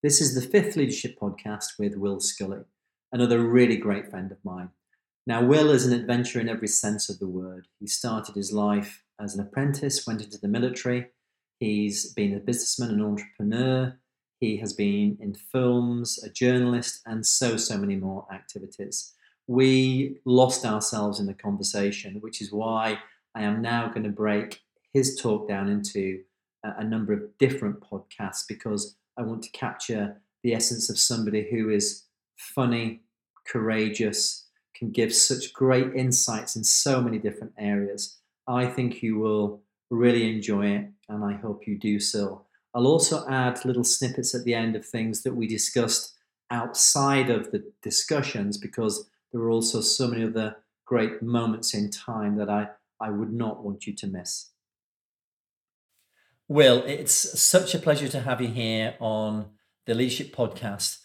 This 0.00 0.20
is 0.20 0.36
the 0.36 0.48
fifth 0.48 0.76
leadership 0.76 1.18
podcast 1.20 1.76
with 1.76 1.96
Will 1.96 2.20
Scully, 2.20 2.60
another 3.10 3.40
really 3.40 3.76
great 3.76 4.08
friend 4.08 4.30
of 4.30 4.38
mine. 4.44 4.68
Now, 5.26 5.42
Will 5.42 5.72
is 5.72 5.84
an 5.84 5.92
adventurer 5.92 6.40
in 6.40 6.48
every 6.48 6.68
sense 6.68 7.08
of 7.08 7.18
the 7.18 7.26
word. 7.26 7.66
He 7.80 7.88
started 7.88 8.36
his 8.36 8.52
life 8.52 9.02
as 9.20 9.34
an 9.34 9.40
apprentice, 9.40 10.06
went 10.06 10.22
into 10.22 10.38
the 10.38 10.46
military. 10.46 11.08
He's 11.58 12.12
been 12.12 12.32
a 12.32 12.38
businessman, 12.38 12.90
an 12.90 13.02
entrepreneur. 13.02 13.98
He 14.38 14.58
has 14.58 14.72
been 14.72 15.18
in 15.20 15.34
films, 15.34 16.22
a 16.22 16.30
journalist, 16.30 17.00
and 17.04 17.26
so, 17.26 17.56
so 17.56 17.76
many 17.76 17.96
more 17.96 18.24
activities. 18.32 19.14
We 19.48 20.18
lost 20.24 20.64
ourselves 20.64 21.18
in 21.18 21.26
the 21.26 21.34
conversation, 21.34 22.18
which 22.20 22.40
is 22.40 22.52
why 22.52 23.00
I 23.34 23.42
am 23.42 23.60
now 23.62 23.88
going 23.88 24.04
to 24.04 24.10
break 24.10 24.60
his 24.92 25.16
talk 25.20 25.48
down 25.48 25.68
into 25.68 26.20
a 26.62 26.84
number 26.84 27.12
of 27.12 27.36
different 27.38 27.80
podcasts 27.80 28.44
because 28.48 28.94
I 29.18 29.22
want 29.22 29.42
to 29.42 29.50
capture 29.50 30.20
the 30.42 30.54
essence 30.54 30.88
of 30.88 30.98
somebody 30.98 31.48
who 31.50 31.70
is 31.70 32.04
funny, 32.36 33.00
courageous, 33.46 34.46
can 34.74 34.90
give 34.90 35.12
such 35.12 35.52
great 35.52 35.94
insights 35.94 36.54
in 36.54 36.62
so 36.62 37.00
many 37.00 37.18
different 37.18 37.52
areas. 37.58 38.18
I 38.46 38.66
think 38.66 39.02
you 39.02 39.18
will 39.18 39.62
really 39.90 40.30
enjoy 40.30 40.66
it, 40.66 40.88
and 41.08 41.24
I 41.24 41.32
hope 41.34 41.66
you 41.66 41.76
do 41.76 41.98
so. 41.98 42.46
I'll 42.74 42.86
also 42.86 43.26
add 43.28 43.64
little 43.64 43.84
snippets 43.84 44.34
at 44.34 44.44
the 44.44 44.54
end 44.54 44.76
of 44.76 44.86
things 44.86 45.22
that 45.22 45.34
we 45.34 45.48
discussed 45.48 46.14
outside 46.50 47.28
of 47.28 47.50
the 47.50 47.64
discussions 47.82 48.56
because 48.56 49.10
there 49.32 49.42
are 49.42 49.50
also 49.50 49.80
so 49.80 50.06
many 50.06 50.24
other 50.24 50.56
great 50.86 51.22
moments 51.22 51.74
in 51.74 51.90
time 51.90 52.36
that 52.36 52.48
I, 52.48 52.68
I 53.00 53.10
would 53.10 53.32
not 53.32 53.64
want 53.64 53.86
you 53.86 53.94
to 53.96 54.06
miss. 54.06 54.50
Will, 56.50 56.82
it's 56.84 57.38
such 57.38 57.74
a 57.74 57.78
pleasure 57.78 58.08
to 58.08 58.20
have 58.20 58.40
you 58.40 58.48
here 58.48 58.94
on 59.00 59.50
the 59.84 59.92
Leadership 59.92 60.34
Podcast. 60.34 60.96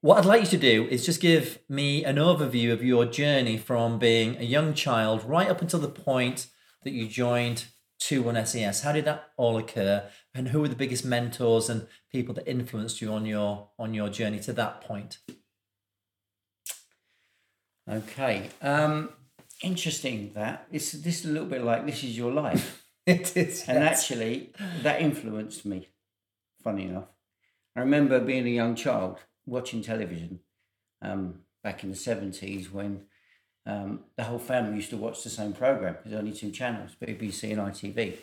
What 0.00 0.16
I'd 0.16 0.24
like 0.24 0.40
you 0.40 0.46
to 0.46 0.56
do 0.56 0.86
is 0.88 1.04
just 1.04 1.20
give 1.20 1.58
me 1.68 2.02
an 2.02 2.16
overview 2.16 2.72
of 2.72 2.82
your 2.82 3.04
journey 3.04 3.58
from 3.58 3.98
being 3.98 4.38
a 4.38 4.44
young 4.44 4.72
child 4.72 5.22
right 5.24 5.50
up 5.50 5.60
until 5.60 5.80
the 5.80 5.88
point 5.88 6.46
that 6.82 6.92
you 6.92 7.06
joined 7.06 7.66
2-1 8.00 8.46
SAS. 8.46 8.80
How 8.80 8.92
did 8.92 9.04
that 9.04 9.24
all 9.36 9.58
occur? 9.58 10.08
And 10.34 10.48
who 10.48 10.62
were 10.62 10.68
the 10.68 10.74
biggest 10.74 11.04
mentors 11.04 11.68
and 11.68 11.88
people 12.10 12.34
that 12.34 12.48
influenced 12.48 13.02
you 13.02 13.12
on 13.12 13.26
your 13.26 13.68
on 13.78 13.92
your 13.92 14.08
journey 14.08 14.40
to 14.40 14.52
that 14.54 14.80
point? 14.80 15.18
Okay. 17.86 18.48
Um, 18.62 19.10
interesting 19.62 20.32
that. 20.34 20.68
It's 20.72 20.92
this 20.92 21.20
is 21.20 21.26
a 21.26 21.32
little 21.32 21.48
bit 21.48 21.62
like 21.62 21.84
this 21.84 22.02
is 22.02 22.16
your 22.16 22.32
life. 22.32 22.85
it 23.14 23.36
is. 23.36 23.64
And 23.68 23.78
yes. 23.78 24.00
actually 24.00 24.52
that 24.82 25.00
influenced 25.00 25.64
me, 25.64 25.88
funny 26.62 26.84
enough. 26.84 27.08
I 27.76 27.80
remember 27.80 28.18
being 28.20 28.46
a 28.46 28.50
young 28.50 28.74
child 28.74 29.18
watching 29.44 29.82
television 29.82 30.40
um, 31.02 31.40
back 31.62 31.84
in 31.84 31.90
the 31.90 31.96
70s 31.96 32.72
when 32.72 33.02
um, 33.64 34.00
the 34.16 34.24
whole 34.24 34.38
family 34.38 34.76
used 34.76 34.90
to 34.90 34.96
watch 34.96 35.22
the 35.22 35.30
same 35.30 35.52
program. 35.52 35.96
There's 36.04 36.18
only 36.18 36.32
two 36.32 36.50
channels, 36.50 36.96
BBC 37.00 37.52
and 37.52 37.60
ITV. 37.60 38.16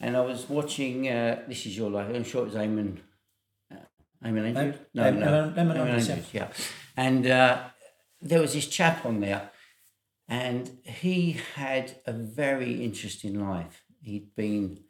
And 0.00 0.16
I 0.16 0.20
was 0.20 0.48
watching 0.48 1.08
uh, 1.08 1.42
This 1.48 1.66
Is 1.66 1.76
Your 1.76 1.90
Life. 1.90 2.08
I'm 2.14 2.24
sure 2.24 2.42
it 2.42 2.52
was 2.52 2.54
Eamonn. 2.54 2.98
Uh, 3.72 3.76
Eamonn 4.24 4.56
Andrews? 4.56 4.76
No, 4.94 5.10
no. 5.10 5.26
Eamonn, 5.26 5.54
Eamonn 5.54 5.76
Andrews, 5.76 6.08
Andrews, 6.08 6.28
yeah. 6.32 6.48
And 6.96 7.26
uh, 7.26 7.64
there 8.22 8.40
was 8.40 8.54
this 8.54 8.68
chap 8.68 9.04
on 9.04 9.20
there, 9.20 9.50
and 10.28 10.78
he 10.84 11.40
had 11.54 11.96
a 12.06 12.12
very 12.12 12.84
interesting 12.84 13.40
life. 13.40 13.84
He'd 14.02 14.34
been 14.34 14.80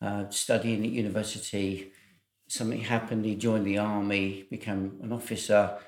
uh, 0.00 0.30
studying 0.30 0.84
at 0.84 0.90
university. 0.90 1.92
Something 2.48 2.80
happened. 2.80 3.24
He 3.24 3.36
joined 3.36 3.66
the 3.66 3.78
army, 3.78 4.46
became 4.50 4.98
an 5.02 5.12
officer 5.12 5.78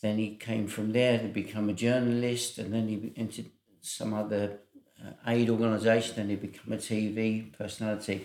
then 0.00 0.18
he 0.18 0.36
came 0.36 0.68
from 0.68 0.92
there 0.92 1.18
to 1.18 1.28
become 1.28 1.68
a 1.68 1.72
journalist, 1.72 2.58
and 2.58 2.72
then 2.72 2.88
he 2.88 3.12
entered 3.16 3.50
some 3.80 4.14
other 4.14 4.60
uh, 5.04 5.10
aid 5.26 5.50
organisation, 5.50 6.16
then 6.16 6.28
he 6.28 6.36
became 6.36 6.72
a 6.72 6.76
TV 6.76 7.52
personality. 7.56 8.24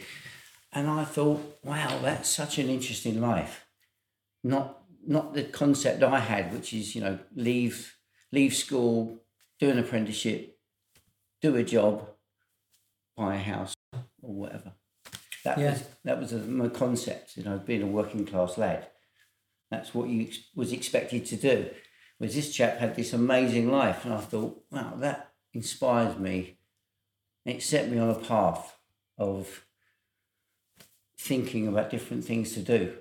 And 0.72 0.90
I 0.90 1.04
thought, 1.04 1.60
wow, 1.64 2.00
that's 2.02 2.30
such 2.30 2.58
an 2.58 2.70
interesting 2.70 3.22
life. 3.22 3.66
Not 4.44 4.80
not 5.06 5.34
the 5.34 5.44
concept 5.44 6.02
I 6.02 6.20
had, 6.20 6.54
which 6.54 6.74
is 6.74 6.96
you 6.96 7.02
know 7.02 7.20
leave 7.36 7.96
leave 8.32 8.56
school, 8.56 9.20
do 9.60 9.70
an 9.70 9.80
apprenticeship, 9.80 10.58
do 11.42 11.56
a 11.56 11.64
job, 11.64 12.08
buy 13.16 13.36
a 13.36 13.40
house 13.40 13.74
or 14.24 14.34
whatever. 14.34 14.74
That 15.44 15.58
yeah. 15.60 15.72
was 15.72 15.84
that 16.04 16.20
was 16.20 16.34
a, 16.34 16.38
my 16.38 16.70
concept. 16.70 17.38
You 17.38 17.44
know, 17.44 17.58
being 17.58 17.84
a 17.84 17.88
working 17.88 18.26
class 18.26 18.58
lad. 18.58 18.88
That's 19.70 19.94
what 19.94 20.10
you 20.10 20.28
ex- 20.28 20.40
was 20.56 20.72
expected 20.72 21.26
to 21.28 21.36
do. 21.36 21.70
Whereas 22.18 22.36
this 22.36 22.54
chap 22.54 22.78
had 22.78 22.96
this 22.96 23.12
amazing 23.12 23.72
life, 23.72 24.06
and 24.06 24.14
I 24.14 24.20
thought, 24.20 24.64
wow, 24.72 24.94
that 24.98 25.32
inspires 25.54 26.18
me. 26.18 26.58
It 27.46 27.62
set 27.62 27.90
me 27.90 27.98
on 27.98 28.10
a 28.10 28.16
path 28.16 28.78
of 29.18 29.66
thinking 31.18 31.68
about 31.68 31.90
different 31.90 32.24
things 32.24 32.54
to 32.54 32.62
do. 32.62 32.94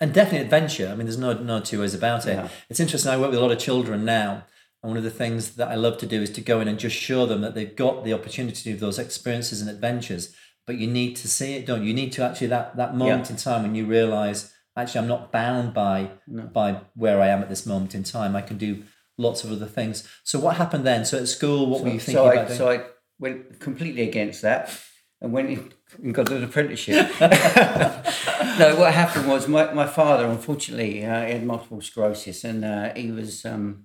And 0.00 0.12
definitely 0.14 0.44
adventure. 0.44 0.88
I 0.88 0.94
mean, 0.94 1.06
there's 1.06 1.18
no 1.18 1.34
no 1.34 1.60
two 1.60 1.80
ways 1.80 1.94
about 1.94 2.26
it. 2.26 2.36
Yeah. 2.36 2.48
It's 2.70 2.80
interesting. 2.80 3.12
I 3.12 3.18
work 3.18 3.30
with 3.30 3.38
a 3.38 3.42
lot 3.42 3.52
of 3.52 3.58
children 3.58 4.04
now, 4.04 4.44
and 4.82 4.90
one 4.90 4.96
of 4.96 5.04
the 5.04 5.10
things 5.10 5.56
that 5.56 5.68
I 5.68 5.74
love 5.74 5.98
to 5.98 6.06
do 6.06 6.22
is 6.22 6.30
to 6.30 6.40
go 6.40 6.60
in 6.60 6.68
and 6.68 6.78
just 6.78 6.96
show 6.96 7.26
them 7.26 7.40
that 7.42 7.54
they've 7.54 7.76
got 7.76 8.04
the 8.04 8.12
opportunity 8.12 8.56
to 8.56 8.72
do 8.72 8.76
those 8.76 8.98
experiences 8.98 9.60
and 9.60 9.70
adventures. 9.70 10.34
But 10.66 10.76
you 10.78 10.86
need 10.86 11.16
to 11.16 11.28
see 11.28 11.54
it, 11.54 11.66
don't 11.66 11.82
you? 11.82 11.88
You 11.88 11.94
need 11.94 12.12
to 12.12 12.22
actually 12.22 12.48
that 12.48 12.76
that 12.76 12.96
moment 12.96 13.26
yeah. 13.26 13.32
in 13.32 13.36
time 13.36 13.62
when 13.62 13.74
you 13.74 13.84
realise 13.86 14.52
actually 14.76 15.00
I'm 15.00 15.08
not 15.08 15.32
bound 15.32 15.74
by 15.74 16.10
no. 16.26 16.44
by 16.44 16.80
where 16.94 17.20
I 17.20 17.28
am 17.28 17.42
at 17.42 17.48
this 17.48 17.66
moment 17.66 17.94
in 17.94 18.04
time. 18.04 18.36
I 18.36 18.42
can 18.42 18.58
do 18.58 18.84
lots 19.18 19.44
of 19.44 19.52
other 19.52 19.66
things. 19.66 20.08
So 20.24 20.38
what 20.38 20.56
happened 20.56 20.86
then? 20.86 21.04
So 21.04 21.18
at 21.18 21.28
school, 21.28 21.66
what 21.66 21.78
so, 21.78 21.84
were 21.84 21.90
you 21.90 22.00
thinking 22.00 22.14
so 22.14 22.30
about? 22.30 22.44
I, 22.44 22.46
doing? 22.46 22.58
So 22.58 22.70
I 22.70 22.84
went 23.18 23.60
completely 23.60 24.02
against 24.02 24.42
that 24.42 24.78
and 25.20 25.32
went 25.32 25.72
and 26.02 26.14
got 26.14 26.30
an 26.30 26.44
apprenticeship. 26.44 27.08
no, 27.20 28.76
what 28.76 28.92
happened 28.92 29.28
was 29.28 29.46
my, 29.46 29.72
my 29.72 29.86
father, 29.86 30.26
unfortunately, 30.26 31.04
uh, 31.04 31.24
he 31.26 31.32
had 31.32 31.44
multiple 31.44 31.80
sclerosis 31.80 32.44
and 32.44 32.64
uh, 32.64 32.92
he 32.94 33.10
was 33.12 33.44
um, 33.44 33.84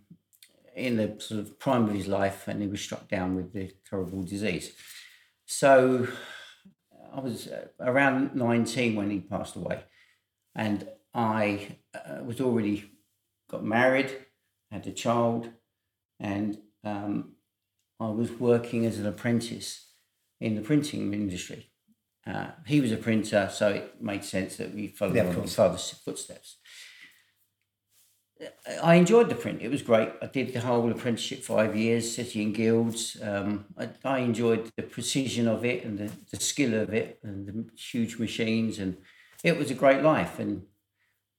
in 0.76 0.98
the 0.98 1.16
sort 1.20 1.40
of 1.40 1.60
prime 1.60 1.86
of 1.86 1.94
his 1.94 2.08
life 2.08 2.48
and 2.48 2.62
he 2.62 2.68
was 2.68 2.82
struck 2.82 3.08
down 3.08 3.36
with 3.36 3.54
the 3.54 3.72
terrible 3.88 4.24
disease. 4.24 4.74
So 5.46 6.08
I 7.14 7.20
was 7.20 7.48
uh, 7.48 7.68
around 7.80 8.36
19 8.36 8.96
when 8.96 9.10
he 9.10 9.20
passed 9.20 9.56
away 9.56 9.84
and 10.56 10.88
I 11.14 11.78
uh, 11.94 12.24
was 12.24 12.42
already 12.42 12.92
got 13.50 13.64
married, 13.64 14.12
had 14.72 14.86
a 14.88 14.92
child, 14.92 15.50
and 16.20 16.58
um, 16.84 17.34
I 18.00 18.10
was 18.10 18.32
working 18.32 18.86
as 18.86 19.00
an 19.00 19.06
apprentice 19.06 19.94
in 20.42 20.56
the 20.56 20.62
printing 20.62 21.14
industry. 21.14 21.72
Uh, 22.26 22.48
he 22.66 22.82
was 22.82 22.92
a 22.92 22.98
printer, 22.98 23.50
so 23.52 23.70
it 23.70 24.02
made 24.02 24.24
sense 24.24 24.58
that 24.58 24.74
we 24.74 24.88
followed 24.88 25.16
yeah, 25.16 25.32
his 25.32 25.56
father's 25.56 25.90
footsteps. 25.90 26.58
I 28.84 28.96
enjoyed 28.96 29.30
the 29.30 29.36
print. 29.36 29.62
It 29.62 29.72
was 29.72 29.82
great. 29.82 30.10
I 30.22 30.28
did 30.28 30.54
the 30.54 30.60
whole 30.60 30.92
apprenticeship 30.92 31.44
five 31.44 31.76
years, 31.76 32.16
city 32.16 32.44
and 32.44 32.54
guilds. 32.54 33.18
Um, 33.22 33.66
I, 33.78 33.90
I, 34.06 34.20
enjoyed 34.20 34.70
the 34.76 34.84
precision 34.84 35.48
of 35.48 35.66
it 35.66 35.84
and 35.84 35.98
the, 35.98 36.12
the 36.32 36.40
skill 36.40 36.76
of 36.76 36.94
it 36.94 37.20
and 37.24 37.48
the 37.48 37.66
huge 37.76 38.20
machines 38.20 38.78
and 38.78 38.98
it 39.44 39.58
was 39.58 39.72
a 39.72 39.76
great 39.76 40.02
life, 40.02 40.40
and 40.40 40.64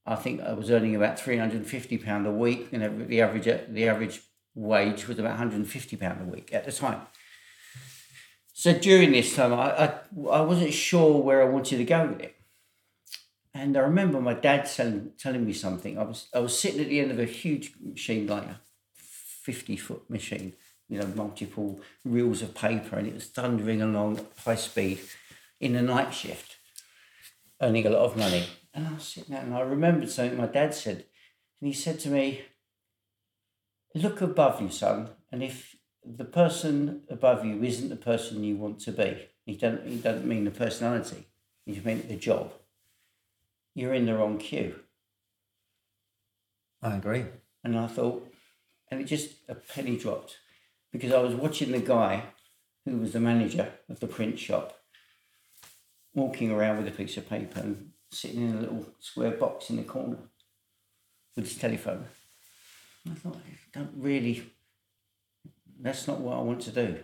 I 0.07 0.15
think 0.15 0.41
I 0.41 0.53
was 0.53 0.71
earning 0.71 0.95
about 0.95 1.19
three 1.19 1.37
hundred 1.37 1.57
and 1.57 1.67
fifty 1.67 1.99
pound 1.99 2.27
a 2.27 2.31
week, 2.31 2.69
and 2.73 3.09
the 3.09 3.21
average 3.21 3.45
the 3.45 3.89
average 3.89 4.23
wage 4.55 5.09
was 5.09 5.19
about 5.19 5.31
one 5.31 5.39
hundred 5.39 5.57
and 5.57 5.69
fifty 5.69 5.97
pound 5.97 6.21
a 6.23 6.25
week 6.25 6.51
at 6.53 6.65
the 6.65 6.73
time. 6.73 7.03
So 8.55 8.73
during 8.73 9.13
this 9.13 9.37
time, 9.37 9.53
I, 9.53 9.85
I, 9.85 9.87
I 10.31 10.41
wasn't 10.41 10.73
sure 10.73 11.23
where 11.23 11.43
I 11.43 11.45
wanted 11.45 11.79
to 11.79 11.85
go 11.85 12.07
with 12.07 12.21
it. 12.21 12.35
And 13.55 13.77
I 13.77 13.81
remember 13.81 14.21
my 14.21 14.35
dad 14.35 14.67
telling, 14.67 15.13
telling 15.19 15.45
me 15.45 15.53
something. 15.53 15.99
I 15.99 16.05
was, 16.05 16.29
I 16.35 16.41
was 16.41 16.59
sitting 16.59 16.81
at 16.81 16.89
the 16.89 17.01
end 17.01 17.11
of 17.11 17.19
a 17.19 17.25
huge 17.25 17.73
machine, 17.81 18.27
like 18.27 18.45
a 18.45 18.61
50 18.95 19.77
foot 19.77 20.09
machine, 20.09 20.55
you 20.89 21.01
know, 21.01 21.07
multiple 21.15 21.81
reels 22.05 22.43
of 22.43 22.55
paper, 22.55 22.97
and 22.97 23.09
it 23.09 23.15
was 23.15 23.27
thundering 23.27 23.83
along 23.83 24.19
at 24.19 24.27
high 24.45 24.55
speed 24.55 25.01
in 25.61 25.73
the 25.73 25.83
night 25.83 26.15
shift 26.15 26.57
earning 27.61 27.87
a 27.87 27.91
lot 27.91 28.05
of 28.05 28.17
money. 28.17 28.45
And 28.75 28.87
I 28.87 28.93
was 28.93 29.05
sitting 29.05 29.35
there 29.35 29.43
and 29.43 29.55
I 29.55 29.61
remembered 29.61 30.11
something 30.11 30.39
my 30.39 30.47
dad 30.47 30.75
said. 30.75 31.05
And 31.61 31.69
he 31.69 31.73
said 31.73 31.99
to 32.01 32.09
me, 32.09 32.43
Look 33.95 34.21
above 34.21 34.61
you, 34.61 34.69
son, 34.69 35.09
and 35.33 35.43
if 35.43 35.75
the 36.05 36.25
person 36.25 37.03
above 37.11 37.45
you 37.45 37.63
isn't 37.65 37.89
the 37.89 37.97
person 37.97 38.45
you 38.45 38.57
want 38.57 38.81
to 38.81 38.93
be, 38.93 39.29
he 39.45 39.57
don't 39.57 39.85
he 39.87 39.97
doesn't 39.97 40.27
mean 40.27 40.45
the 40.45 40.51
personality, 40.51 41.27
he 41.65 41.81
meant 41.81 42.09
the 42.09 42.17
job, 42.17 42.53
you're 43.79 43.95
in 43.95 44.07
the 44.07 44.15
wrong 44.17 44.39
queue. 44.39 44.75
I 46.83 46.97
agree. 46.97 47.27
And 47.63 47.79
I 47.79 47.87
thought, 47.87 48.27
and 48.91 49.01
it 49.01 49.05
just 49.05 49.31
a 49.49 49.55
penny 49.55 49.97
dropped 49.97 50.37
because 50.91 51.13
I 51.13 51.21
was 51.21 51.37
watching 51.37 51.71
the 51.71 51.79
guy 51.79 52.25
who 52.85 52.97
was 52.97 53.13
the 53.13 53.21
manager 53.21 53.73
of 53.89 54.01
the 54.01 54.09
print 54.09 54.37
shop 54.37 54.77
walking 56.13 56.51
around 56.51 56.79
with 56.79 56.89
a 56.89 56.97
piece 56.97 57.17
of 57.17 57.29
paper 57.29 57.61
and 57.61 57.91
sitting 58.11 58.49
in 58.49 58.57
a 58.57 58.61
little 58.61 58.85
square 58.99 59.31
box 59.31 59.71
in 59.71 59.77
the 59.77 59.85
corner. 59.85 60.19
with 61.37 61.45
his 61.47 61.57
telephone. 61.57 62.05
And 63.05 63.15
I 63.15 63.17
thought, 63.17 63.37
I 63.37 63.79
don't 63.79 63.93
really, 63.97 64.43
that's 65.81 66.09
not 66.09 66.19
what 66.19 66.37
I 66.37 66.41
want 66.41 66.63
to 66.63 66.73
do. 66.73 66.99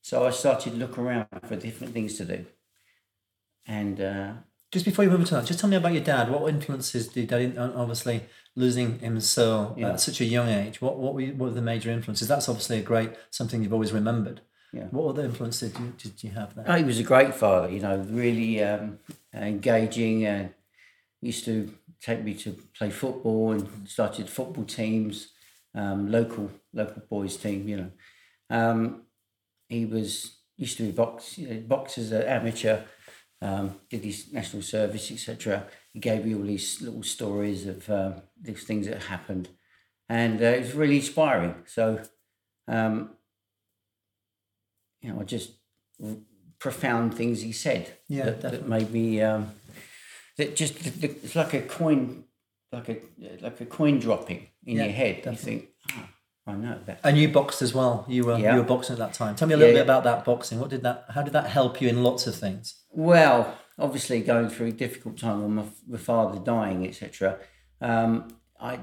So 0.00 0.26
I 0.26 0.30
started 0.30 0.70
to 0.70 0.76
look 0.76 0.96
around 0.96 1.26
for 1.46 1.56
different 1.56 1.92
things 1.92 2.16
to 2.16 2.24
do. 2.24 2.46
And 3.66 4.00
uh, 4.00 4.32
just 4.70 4.84
before 4.84 5.04
you 5.04 5.10
move 5.10 5.20
on 5.20 5.26
to 5.26 5.34
that, 5.34 5.46
just 5.46 5.58
tell 5.58 5.68
me 5.68 5.76
about 5.76 5.92
your 5.92 6.02
dad. 6.02 6.30
What 6.30 6.48
influences 6.48 7.08
did 7.08 7.28
dad, 7.28 7.58
obviously 7.58 8.24
losing 8.54 8.98
him 9.00 9.20
so 9.20 9.74
yeah. 9.76 9.92
at 9.92 10.00
such 10.00 10.20
a 10.20 10.24
young 10.24 10.48
age? 10.48 10.80
What 10.80 10.98
what 10.98 11.14
were, 11.14 11.22
what 11.22 11.48
were 11.48 11.50
the 11.50 11.62
major 11.62 11.90
influences? 11.90 12.28
That's 12.28 12.48
obviously 12.48 12.78
a 12.78 12.82
great 12.82 13.10
something 13.30 13.62
you've 13.62 13.72
always 13.72 13.92
remembered. 13.92 14.42
Yeah. 14.72 14.84
What 14.90 15.08
other 15.10 15.24
influences 15.24 15.72
did 15.72 15.80
you, 15.80 15.92
did 15.98 16.22
you 16.22 16.30
have 16.30 16.54
there? 16.54 16.64
Oh, 16.68 16.74
he 16.74 16.84
was 16.84 17.00
a 17.00 17.02
great 17.02 17.34
father. 17.34 17.68
You 17.68 17.80
know, 17.80 17.96
really 18.08 18.62
um, 18.62 19.00
engaging 19.34 20.24
and 20.24 20.50
used 21.20 21.44
to 21.46 21.74
take 22.00 22.22
me 22.22 22.34
to 22.34 22.52
play 22.78 22.90
football 22.90 23.52
and 23.52 23.88
started 23.88 24.30
football 24.30 24.64
teams, 24.64 25.32
um, 25.74 26.10
local 26.10 26.50
local 26.72 27.02
boys 27.10 27.36
team. 27.36 27.68
You 27.68 27.76
know, 27.76 27.90
um, 28.50 29.02
he 29.68 29.84
was 29.84 30.36
used 30.56 30.76
to 30.76 30.84
be 30.84 30.92
box 30.92 31.38
you 31.98 32.12
an 32.12 32.22
amateur. 32.22 32.82
Um, 33.42 33.76
did 33.88 34.04
his 34.04 34.30
national 34.32 34.62
service, 34.62 35.10
etc. 35.10 35.66
He 35.94 35.98
gave 35.98 36.26
me 36.26 36.34
all 36.34 36.42
these 36.42 36.82
little 36.82 37.02
stories 37.02 37.66
of 37.66 37.88
um, 37.88 38.14
these 38.38 38.64
things 38.64 38.86
that 38.86 39.04
happened, 39.04 39.48
and 40.10 40.42
uh, 40.42 40.44
it 40.44 40.60
was 40.60 40.74
really 40.74 40.96
inspiring. 40.96 41.54
So, 41.64 42.02
um, 42.68 43.10
you 45.00 45.10
know, 45.10 45.22
just 45.22 45.52
profound 46.58 47.14
things 47.14 47.40
he 47.40 47.52
said 47.52 47.96
yeah, 48.08 48.24
that, 48.24 48.42
that 48.42 48.68
made 48.68 48.90
me 48.92 49.22
um, 49.22 49.52
that 50.36 50.54
just 50.54 50.74
it's 51.02 51.34
like 51.34 51.54
a 51.54 51.62
coin, 51.62 52.24
like 52.72 52.88
a 52.88 52.98
like 53.40 53.60
a 53.60 53.66
coin 53.66 53.98
dropping 53.98 54.48
in 54.64 54.76
yeah, 54.76 54.84
your 54.84 54.92
head. 54.92 55.16
Definitely. 55.22 55.52
You 55.52 55.58
think, 55.58 55.68
oh, 55.92 56.08
I 56.50 56.56
know. 56.56 56.78
And 57.04 57.16
you 57.16 57.28
boxed 57.28 57.62
as 57.62 57.74
well. 57.74 58.04
You 58.08 58.24
were 58.24 58.38
yeah. 58.38 58.54
you 58.54 58.60
were 58.60 58.66
boxing 58.66 58.94
at 58.94 58.98
that 58.98 59.14
time. 59.14 59.36
Tell 59.36 59.48
me 59.48 59.54
a 59.54 59.56
little 59.56 59.74
yeah, 59.74 59.80
bit 59.80 59.86
about 59.86 60.04
that 60.04 60.24
boxing. 60.24 60.58
What 60.58 60.70
did 60.70 60.82
that? 60.82 61.04
How 61.10 61.22
did 61.22 61.32
that 61.32 61.46
help 61.46 61.80
you 61.80 61.88
in 61.88 62.02
lots 62.02 62.26
of 62.26 62.34
things? 62.34 62.82
Well, 62.90 63.56
obviously 63.78 64.20
going 64.20 64.48
through 64.48 64.68
a 64.68 64.72
difficult 64.72 65.18
time 65.18 65.42
with 65.42 65.50
my, 65.50 65.64
my 65.88 65.98
father 65.98 66.38
dying, 66.38 66.86
etc. 66.86 67.38
Um, 67.80 68.36
I 68.60 68.80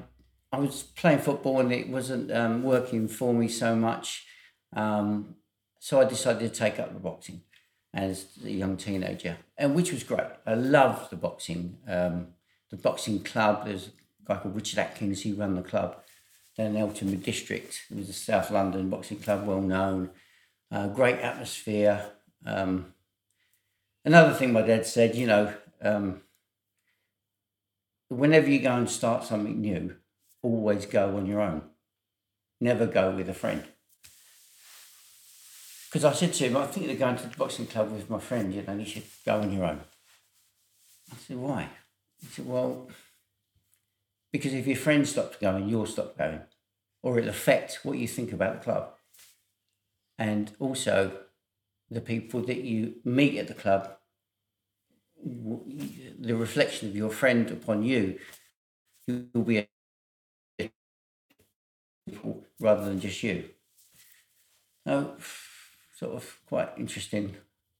I 0.51 0.59
was 0.59 0.83
playing 0.83 1.19
football 1.19 1.59
and 1.59 1.71
it 1.71 1.89
wasn't 1.89 2.31
um, 2.31 2.63
working 2.63 3.07
for 3.07 3.33
me 3.33 3.47
so 3.47 3.75
much. 3.75 4.25
Um, 4.73 5.35
so 5.79 6.01
I 6.01 6.05
decided 6.05 6.51
to 6.51 6.59
take 6.59 6.79
up 6.79 6.93
the 6.93 6.99
boxing 6.99 7.41
as 7.93 8.27
a 8.43 8.49
young 8.49 8.77
teenager, 8.77 9.37
and 9.57 9.75
which 9.75 9.91
was 9.91 10.03
great. 10.03 10.27
I 10.45 10.53
loved 10.53 11.09
the 11.09 11.15
boxing, 11.15 11.77
um, 11.87 12.27
the 12.69 12.77
boxing 12.77 13.23
club. 13.23 13.65
There's 13.65 13.87
a 13.87 14.27
guy 14.27 14.39
called 14.39 14.55
Richard 14.55 14.79
Atkins. 14.79 15.21
He 15.21 15.33
ran 15.33 15.55
the 15.55 15.61
club 15.61 15.97
down 16.57 16.67
in 16.67 16.77
Eltham 16.77 17.15
District. 17.17 17.81
It 17.89 17.97
was 17.97 18.09
a 18.09 18.13
South 18.13 18.51
London 18.51 18.89
boxing 18.89 19.19
club, 19.19 19.45
well 19.45 19.61
known. 19.61 20.09
Uh, 20.71 20.87
great 20.87 21.19
atmosphere. 21.19 22.05
Um, 22.45 22.93
another 24.03 24.33
thing 24.33 24.51
my 24.51 24.61
dad 24.61 24.85
said, 24.85 25.15
you 25.15 25.27
know, 25.27 25.53
um, 25.81 26.21
whenever 28.09 28.49
you 28.49 28.59
go 28.59 28.75
and 28.75 28.89
start 28.89 29.23
something 29.23 29.61
new, 29.61 29.95
always 30.41 30.85
go 30.85 31.15
on 31.15 31.25
your 31.25 31.41
own. 31.41 31.61
Never 32.59 32.87
go 32.87 33.11
with 33.11 33.29
a 33.29 33.33
friend 33.33 33.63
because 35.97 36.03
I 36.03 36.13
said 36.13 36.33
to 36.33 36.43
him, 36.45 36.57
I 36.57 36.67
think 36.67 36.85
they're 36.85 36.95
going 36.95 37.15
to 37.15 37.27
the 37.27 37.37
boxing 37.37 37.65
club 37.65 37.91
with 37.91 38.09
my 38.09 38.19
friend, 38.19 38.53
you 38.53 38.61
know, 38.61 38.73
and 38.73 38.81
he 38.81 38.91
said, 38.91 39.03
go 39.25 39.41
on 39.41 39.51
your 39.51 39.65
own. 39.65 39.81
I 41.11 41.15
said, 41.15 41.37
why? 41.37 41.69
He 42.21 42.27
said, 42.27 42.45
well, 42.45 42.89
because 44.37 44.53
if 44.53 44.67
your 44.67 44.77
friend 44.77 45.07
stops 45.07 45.37
going, 45.37 45.67
you'll 45.67 45.87
stop 45.87 46.17
going, 46.17 46.41
or 47.01 47.17
it'll 47.17 47.31
affect 47.31 47.79
what 47.83 47.97
you 47.97 48.07
think 48.07 48.31
about 48.31 48.59
the 48.59 48.63
club. 48.63 48.93
And 50.19 50.51
also, 50.59 51.11
the 51.89 52.01
people 52.01 52.41
that 52.41 52.57
you 52.57 52.95
meet 53.03 53.37
at 53.39 53.47
the 53.47 53.55
club, 53.55 53.97
the 55.25 56.35
reflection 56.35 56.87
of 56.87 56.95
your 56.95 57.09
friend 57.09 57.49
upon 57.49 57.81
you, 57.81 58.19
you'll 59.07 59.43
be 59.43 59.67
rather 62.59 62.85
than 62.85 62.99
just 62.99 63.23
you. 63.23 63.45
Now, 64.85 65.15
sort 65.95 66.13
of 66.13 66.39
quite 66.47 66.69
interesting. 66.77 67.35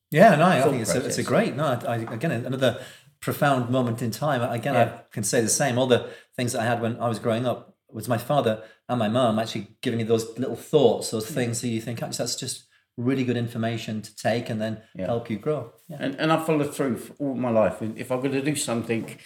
Yeah, 0.10 0.36
no, 0.36 0.46
I 0.46 0.62
think 0.62 0.82
it's 0.82 0.96
a, 0.96 1.06
it's 1.06 1.18
a 1.20 1.24
great, 1.24 1.56
no, 1.56 1.80
I, 1.88 1.98
again, 1.98 2.32
another 2.32 2.82
profound 3.20 3.70
moment 3.70 4.02
in 4.02 4.12
time. 4.12 4.42
Again, 4.42 4.74
yeah. 4.74 4.84
I 4.84 5.04
can 5.12 5.24
say 5.24 5.42
the 5.42 5.50
same. 5.50 5.78
All 5.78 5.88
the 5.88 6.10
things 6.36 6.54
that 6.54 6.62
I 6.62 6.66
had 6.66 6.82
when 6.82 7.00
I 7.00 7.08
was 7.08 7.20
growing 7.20 7.46
up 7.46 7.76
was 7.90 8.08
my 8.08 8.18
father 8.18 8.64
and 8.90 9.00
my 9.00 9.08
mum 9.08 9.40
actually 9.40 9.68
giving 9.82 9.98
me 9.98 10.04
those 10.04 10.38
little 10.38 10.56
thoughts, 10.56 11.12
those 11.12 11.30
things 11.30 11.62
that 11.62 11.70
you 11.70 11.82
think, 11.82 12.02
actually, 12.02 12.18
that's 12.18 12.36
just 12.36 12.66
really 12.98 13.24
good 13.24 13.38
information 13.38 14.02
to 14.02 14.16
take 14.16 14.50
and 14.50 14.60
then 14.62 14.82
yeah. 14.96 15.06
help 15.06 15.30
you 15.30 15.38
grow. 15.38 15.72
Yeah. 15.88 15.98
And, 16.00 16.16
and 16.16 16.32
I 16.32 16.44
followed 16.44 16.74
through 16.74 16.98
for 16.98 17.14
all 17.20 17.36
my 17.36 17.50
life. 17.50 17.82
If 17.82 18.12
I'm 18.12 18.20
going 18.20 18.32
to 18.32 18.42
do 18.42 18.56
something 18.56 19.18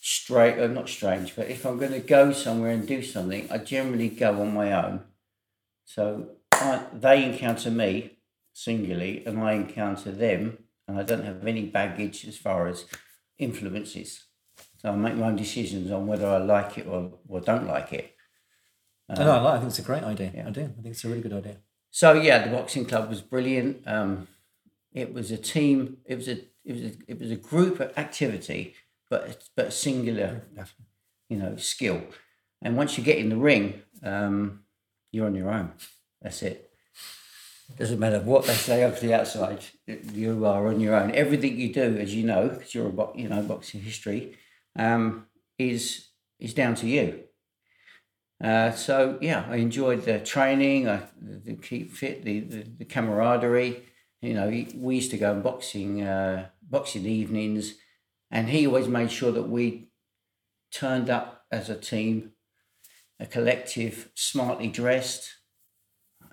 straight, 0.00 0.58
or 0.58 0.64
uh, 0.64 0.68
not 0.68 0.88
strange, 0.88 1.36
but 1.36 1.48
if 1.48 1.64
I'm 1.64 1.78
going 1.78 1.92
to 1.92 2.00
go 2.00 2.32
somewhere 2.32 2.70
and 2.70 2.86
do 2.86 3.02
something, 3.02 3.48
I 3.50 3.58
generally 3.58 4.08
go 4.08 4.40
on 4.40 4.54
my 4.54 4.72
own. 4.72 5.02
So 5.84 6.30
I, 6.52 6.84
they 6.92 7.24
encounter 7.24 7.70
me 7.70 8.18
singularly, 8.52 9.24
and 9.24 9.40
I 9.40 9.52
encounter 9.52 10.10
them, 10.10 10.58
and 10.86 10.98
I 10.98 11.02
don't 11.02 11.24
have 11.24 11.46
any 11.46 11.66
baggage 11.66 12.26
as 12.26 12.36
far 12.36 12.66
as 12.66 12.84
influences. 13.40 14.26
So 14.78 14.90
I 14.90 14.96
make 14.96 15.16
my 15.16 15.26
own 15.26 15.36
decisions 15.36 15.90
on 15.90 16.06
whether 16.06 16.26
I 16.26 16.38
like 16.38 16.78
it 16.78 16.86
or, 16.86 17.18
or 17.28 17.40
don't 17.40 17.66
like 17.66 17.92
it. 17.92 18.14
Um, 19.08 19.26
no, 19.26 19.46
I, 19.46 19.58
think 19.58 19.68
it's 19.68 19.78
a 19.80 19.82
great 19.82 20.04
idea. 20.04 20.32
Yeah. 20.34 20.46
I 20.46 20.50
do. 20.50 20.60
I 20.62 20.82
think 20.82 20.86
it's 20.86 21.04
a 21.04 21.08
really 21.08 21.20
good 21.20 21.32
idea. 21.32 21.56
So 21.90 22.12
yeah, 22.12 22.46
the 22.46 22.56
boxing 22.56 22.84
club 22.84 23.08
was 23.08 23.20
brilliant. 23.20 23.82
Um, 23.86 24.28
it 24.92 25.12
was 25.12 25.30
a 25.30 25.36
team. 25.36 25.98
It 26.04 26.14
was 26.14 26.28
a 26.28 26.38
it 26.64 26.72
was 26.72 26.82
a, 26.82 26.92
it 27.08 27.18
was 27.18 27.30
a 27.30 27.36
group 27.36 27.80
activity, 27.96 28.74
but 29.08 29.48
but 29.56 29.66
a 29.66 29.70
singular, 29.70 30.42
you 31.28 31.36
know, 31.36 31.56
skill. 31.56 32.02
And 32.62 32.76
once 32.76 32.96
you 32.96 33.02
get 33.02 33.18
in 33.18 33.30
the 33.30 33.36
ring, 33.36 33.82
um, 34.04 34.60
you're 35.10 35.26
on 35.26 35.34
your 35.34 35.50
own. 35.50 35.72
That's 36.22 36.42
it. 36.42 36.69
Doesn't 37.76 37.98
matter 37.98 38.20
what 38.20 38.44
they 38.46 38.54
say 38.54 38.84
over 38.84 38.98
the 39.00 39.14
outside. 39.14 39.64
You 39.86 40.44
are 40.44 40.66
on 40.68 40.80
your 40.80 40.94
own. 40.94 41.12
Everything 41.12 41.58
you 41.58 41.72
do, 41.72 41.96
as 41.96 42.14
you 42.14 42.24
know, 42.24 42.48
because 42.48 42.74
you're 42.74 42.88
a 42.88 42.92
bo- 42.92 43.14
you 43.16 43.28
know 43.28 43.42
boxing 43.42 43.80
history, 43.80 44.36
um, 44.76 45.26
is 45.58 46.08
is 46.38 46.54
down 46.54 46.74
to 46.76 46.86
you. 46.86 47.24
Uh, 48.42 48.72
so 48.72 49.18
yeah, 49.20 49.46
I 49.48 49.56
enjoyed 49.56 50.04
the 50.04 50.18
training, 50.18 50.88
I, 50.88 51.02
the, 51.20 51.52
the 51.52 51.54
keep 51.54 51.92
fit, 51.92 52.24
the, 52.24 52.40
the, 52.40 52.62
the 52.78 52.84
camaraderie. 52.84 53.82
You 54.22 54.34
know, 54.34 54.48
we 54.74 54.96
used 54.96 55.10
to 55.12 55.18
go 55.18 55.34
boxing 55.40 56.02
uh, 56.02 56.48
boxing 56.62 57.06
evenings, 57.06 57.74
and 58.30 58.48
he 58.48 58.66
always 58.66 58.88
made 58.88 59.10
sure 59.10 59.32
that 59.32 59.48
we 59.48 59.88
turned 60.70 61.10
up 61.10 61.44
as 61.50 61.68
a 61.68 61.76
team, 61.76 62.32
a 63.18 63.26
collective, 63.26 64.10
smartly 64.14 64.68
dressed. 64.68 65.39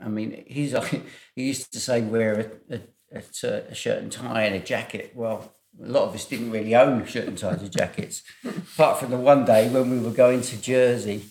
I 0.01 0.09
mean, 0.09 0.43
he's 0.47 0.73
like, 0.73 1.03
he 1.35 1.45
used 1.45 1.73
to 1.73 1.79
say 1.79 2.01
wear 2.01 2.51
a, 2.69 2.75
a, 2.75 3.21
a, 3.43 3.75
shirt 3.75 4.01
and 4.01 4.11
tie 4.11 4.43
and 4.43 4.55
a 4.55 4.59
jacket. 4.59 5.11
Well, 5.15 5.53
a 5.81 5.87
lot 5.87 6.07
of 6.07 6.15
us 6.15 6.25
didn't 6.25 6.51
really 6.51 6.75
own 6.75 7.05
shirt 7.05 7.27
and 7.27 7.37
ties 7.37 7.63
or 7.63 7.67
jackets, 7.67 8.23
apart 8.45 8.99
from 8.99 9.11
the 9.11 9.17
one 9.17 9.45
day 9.45 9.69
when 9.69 9.89
we 9.89 9.99
were 9.99 10.11
going 10.11 10.41
to 10.41 10.61
Jersey 10.61 11.25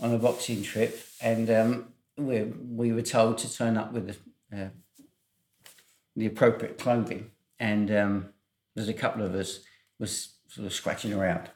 on 0.00 0.14
a 0.14 0.18
boxing 0.18 0.62
trip, 0.62 0.98
and 1.20 1.50
um, 1.50 1.88
we 2.16 2.42
we 2.42 2.92
were 2.92 3.02
told 3.02 3.38
to 3.38 3.52
turn 3.52 3.76
up 3.76 3.92
with 3.92 4.16
the, 4.50 4.64
uh, 4.64 4.68
the 6.16 6.26
appropriate 6.26 6.78
clothing, 6.78 7.30
and 7.60 7.90
um, 7.90 8.28
there's 8.74 8.88
a 8.88 8.94
couple 8.94 9.22
of 9.22 9.34
us 9.34 9.60
was 9.98 10.36
sort 10.48 10.66
of 10.66 10.72
scratching 10.72 11.12
around. 11.12 11.50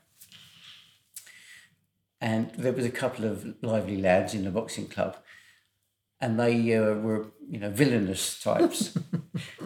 And 2.21 2.51
there 2.53 2.73
was 2.73 2.87
a 2.87 2.91
couple 2.91 3.27
of 3.27 3.63
lively 3.63 3.99
lads 3.99 4.33
in 4.35 4.45
the 4.45 4.51
boxing 4.51 4.89
club 4.89 5.17
and 6.21 6.39
they 6.39 6.75
uh, 6.75 6.95
were 6.95 7.27
you 7.49 7.59
know 7.59 7.71
villainous 7.71 8.41
types. 8.43 8.97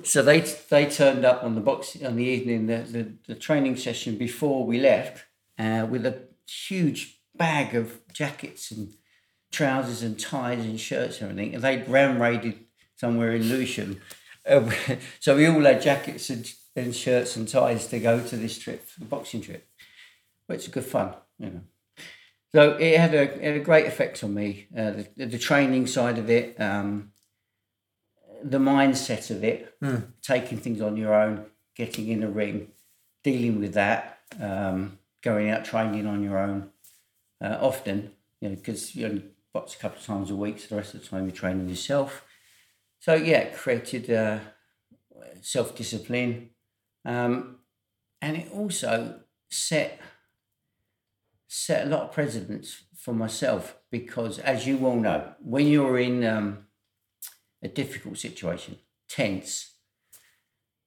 so 0.03 0.23
they 0.23 0.41
they 0.41 0.87
turned 0.87 1.25
up 1.25 1.43
on 1.45 1.55
the 1.55 1.61
box 1.61 1.97
on 2.03 2.17
the 2.17 2.25
evening 2.25 2.67
the, 2.67 2.79
the, 2.79 3.13
the 3.29 3.35
training 3.35 3.77
session 3.77 4.17
before 4.17 4.67
we 4.67 4.81
left 4.81 5.25
uh, 5.59 5.87
with 5.89 6.05
a 6.07 6.23
huge 6.49 7.21
bag 7.37 7.75
of 7.75 8.01
jackets 8.13 8.71
and 8.71 8.95
trousers 9.51 10.03
and 10.03 10.19
ties 10.19 10.65
and 10.65 10.81
shirts 10.81 11.21
and 11.21 11.31
everything, 11.31 11.55
and 11.55 11.63
they'd 11.63 11.89
ram 11.89 12.21
raided 12.21 12.65
somewhere 12.97 13.33
in 13.33 13.43
Lewisham. 13.43 14.01
Uh, 14.49 14.71
so 15.21 15.37
we 15.37 15.47
all 15.47 15.63
had 15.63 15.83
jackets 15.83 16.31
and, 16.31 16.53
and 16.77 16.95
shirts 16.95 17.37
and 17.37 17.49
ties 17.49 17.87
to 17.89 17.99
go 17.99 18.25
to 18.25 18.37
this 18.37 18.59
trip, 18.59 18.87
the 18.99 19.05
boxing 19.05 19.41
trip. 19.41 19.67
But 20.47 20.55
it's 20.55 20.69
good 20.69 20.85
fun, 20.85 21.15
you 21.39 21.51
know. 21.51 21.61
So 22.53 22.73
it 22.73 22.99
had 22.99 23.15
a, 23.15 23.23
it 23.23 23.43
had 23.43 23.57
a 23.57 23.65
great 23.65 23.87
effect 23.87 24.25
on 24.25 24.35
me. 24.35 24.67
Uh, 24.77 24.93
the, 25.17 25.27
the 25.27 25.39
training 25.39 25.87
side 25.87 26.19
of 26.19 26.29
it, 26.29 26.61
um, 26.61 27.13
the 28.43 28.59
mindset 28.59 29.31
of 29.31 29.45
it, 29.45 29.79
mm. 29.81 30.07
taking 30.21 30.59
things 30.59 30.81
on 30.81 30.97
your 30.97 31.15
own, 31.15 31.47
getting 31.77 32.09
in 32.09 32.23
a 32.23 32.31
ring, 32.31 32.69
dealing 33.23 33.61
with 33.61 33.75
that, 33.75 34.19
um, 34.41 34.99
going 35.23 35.51
out 35.51 35.65
training 35.65 36.07
on 36.07 36.23
your 36.23 36.39
own 36.39 36.71
uh, 37.43 37.59
often, 37.61 38.13
you 38.41 38.49
know, 38.49 38.55
because 38.57 38.97
you 38.97 39.07
only 39.07 39.25
box 39.53 39.75
a 39.75 39.79
couple 39.79 39.99
of 39.99 40.07
times 40.07 40.31
a 40.31 40.37
week, 40.37 40.59
so 40.59 40.69
the 40.69 40.77
rest 40.77 40.95
of 40.95 41.03
the 41.03 41.09
time 41.09 41.27
you're 41.27 41.37
training 41.37 41.69
yourself. 41.69 42.25
So 42.99 43.15
yeah, 43.15 43.39
it 43.39 43.55
created 43.55 44.11
uh, 44.11 44.41
self 45.41 45.75
discipline, 45.77 46.51
um, 47.05 47.59
and 48.21 48.37
it 48.37 48.51
also 48.53 49.21
set 49.51 50.01
set 51.53 51.85
a 51.85 51.91
lot 51.91 52.03
of 52.03 52.13
precedents 52.13 52.85
for 52.97 53.13
myself 53.13 53.77
because, 53.91 54.39
as 54.39 54.69
you 54.69 54.87
all 54.87 55.01
know, 55.01 55.33
when 55.41 55.67
you're 55.67 55.99
in 55.99 56.25
um, 56.25 56.67
a 57.61 57.67
difficult 57.67 58.19
situation, 58.19 58.79
tense, 59.09 59.75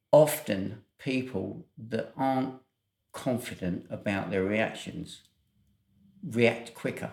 often 0.09 0.83
people 0.97 1.65
that 1.77 2.13
aren't 2.15 2.55
confident 3.11 3.85
about 3.89 4.31
their 4.31 4.45
reactions 4.45 5.23
react 6.25 6.73
quicker 6.73 7.11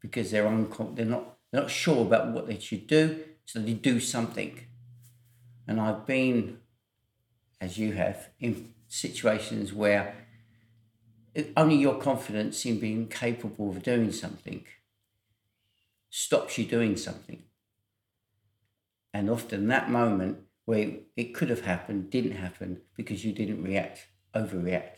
because 0.00 0.30
they're 0.30 0.46
uncon- 0.46 0.96
they're 0.96 1.04
not 1.04 1.36
they're 1.52 1.60
not 1.60 1.70
sure 1.70 2.00
about 2.00 2.28
what 2.28 2.46
they 2.46 2.58
should 2.58 2.86
do, 2.86 3.22
so 3.44 3.58
they 3.58 3.74
do 3.74 4.00
something. 4.00 4.58
And 5.68 5.78
I've 5.78 6.06
been, 6.06 6.60
as 7.60 7.76
you 7.76 7.92
have, 7.92 8.30
in 8.38 8.72
situations 8.88 9.74
where 9.74 10.19
only 11.56 11.76
your 11.76 11.98
confidence 11.98 12.64
in 12.66 12.80
being 12.80 13.08
capable 13.08 13.70
of 13.70 13.82
doing 13.82 14.12
something 14.12 14.64
stops 16.10 16.58
you 16.58 16.64
doing 16.64 16.96
something. 16.96 17.44
And 19.14 19.30
often 19.30 19.68
that 19.68 19.90
moment 19.90 20.38
where 20.64 20.90
it 21.16 21.34
could 21.34 21.50
have 21.50 21.62
happened 21.62 22.10
didn't 22.10 22.36
happen 22.36 22.80
because 22.96 23.24
you 23.24 23.32
didn't 23.32 23.62
react, 23.62 24.06
overreact. 24.34 24.96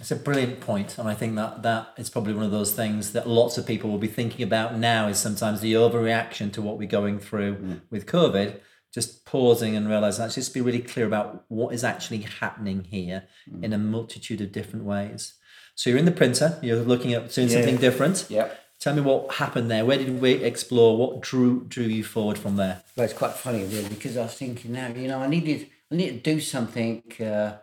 It's 0.00 0.10
a 0.10 0.16
brilliant 0.16 0.58
point, 0.58 0.98
and 0.98 1.08
I 1.08 1.14
think 1.14 1.36
that 1.36 1.62
that 1.62 1.94
is 1.96 2.10
probably 2.10 2.34
one 2.34 2.44
of 2.44 2.50
those 2.50 2.72
things 2.72 3.12
that 3.12 3.28
lots 3.28 3.56
of 3.58 3.64
people 3.64 3.90
will 3.90 3.98
be 3.98 4.08
thinking 4.08 4.42
about 4.42 4.76
now. 4.76 5.06
Is 5.06 5.20
sometimes 5.20 5.60
the 5.60 5.74
overreaction 5.74 6.52
to 6.54 6.62
what 6.62 6.78
we're 6.78 6.88
going 6.88 7.20
through 7.20 7.56
mm. 7.56 7.80
with 7.90 8.06
COVID. 8.06 8.60
Just 8.92 9.24
pausing 9.24 9.76
and 9.76 9.88
realizing, 9.88 10.22
let's 10.22 10.36
just 10.36 10.54
be 10.54 10.60
really 10.60 10.80
clear 10.80 11.06
about 11.06 11.44
what 11.48 11.74
is 11.74 11.84
actually 11.84 12.18
happening 12.18 12.84
here 12.84 13.24
mm. 13.48 13.62
in 13.62 13.72
a 13.72 13.78
multitude 13.78 14.40
of 14.40 14.50
different 14.50 14.84
ways. 14.84 15.34
So 15.74 15.90
you're 15.90 15.98
in 15.98 16.04
the 16.04 16.12
printer, 16.12 16.58
you're 16.62 16.82
looking 16.82 17.14
at 17.14 17.32
doing 17.32 17.48
yeah. 17.48 17.54
something 17.54 17.76
different. 17.78 18.26
Yeah. 18.28 18.48
Tell 18.80 18.94
me 18.94 19.00
what 19.00 19.34
happened 19.34 19.70
there. 19.70 19.84
Where 19.84 19.98
did 19.98 20.20
we 20.20 20.32
explore? 20.32 20.96
What 20.96 21.20
drew 21.20 21.64
drew 21.64 21.84
you 21.84 22.04
forward 22.04 22.38
from 22.38 22.56
there? 22.56 22.82
Well, 22.96 23.04
it's 23.04 23.14
quite 23.14 23.32
funny, 23.32 23.64
really, 23.64 23.88
because 23.88 24.16
I 24.16 24.22
was 24.22 24.34
thinking 24.34 24.72
now, 24.72 24.88
you 24.88 25.08
know, 25.08 25.20
I 25.20 25.26
needed 25.26 25.70
I 25.90 25.96
need 25.96 26.24
to 26.24 26.34
do 26.34 26.40
something. 26.40 27.02
Uh, 27.20 27.56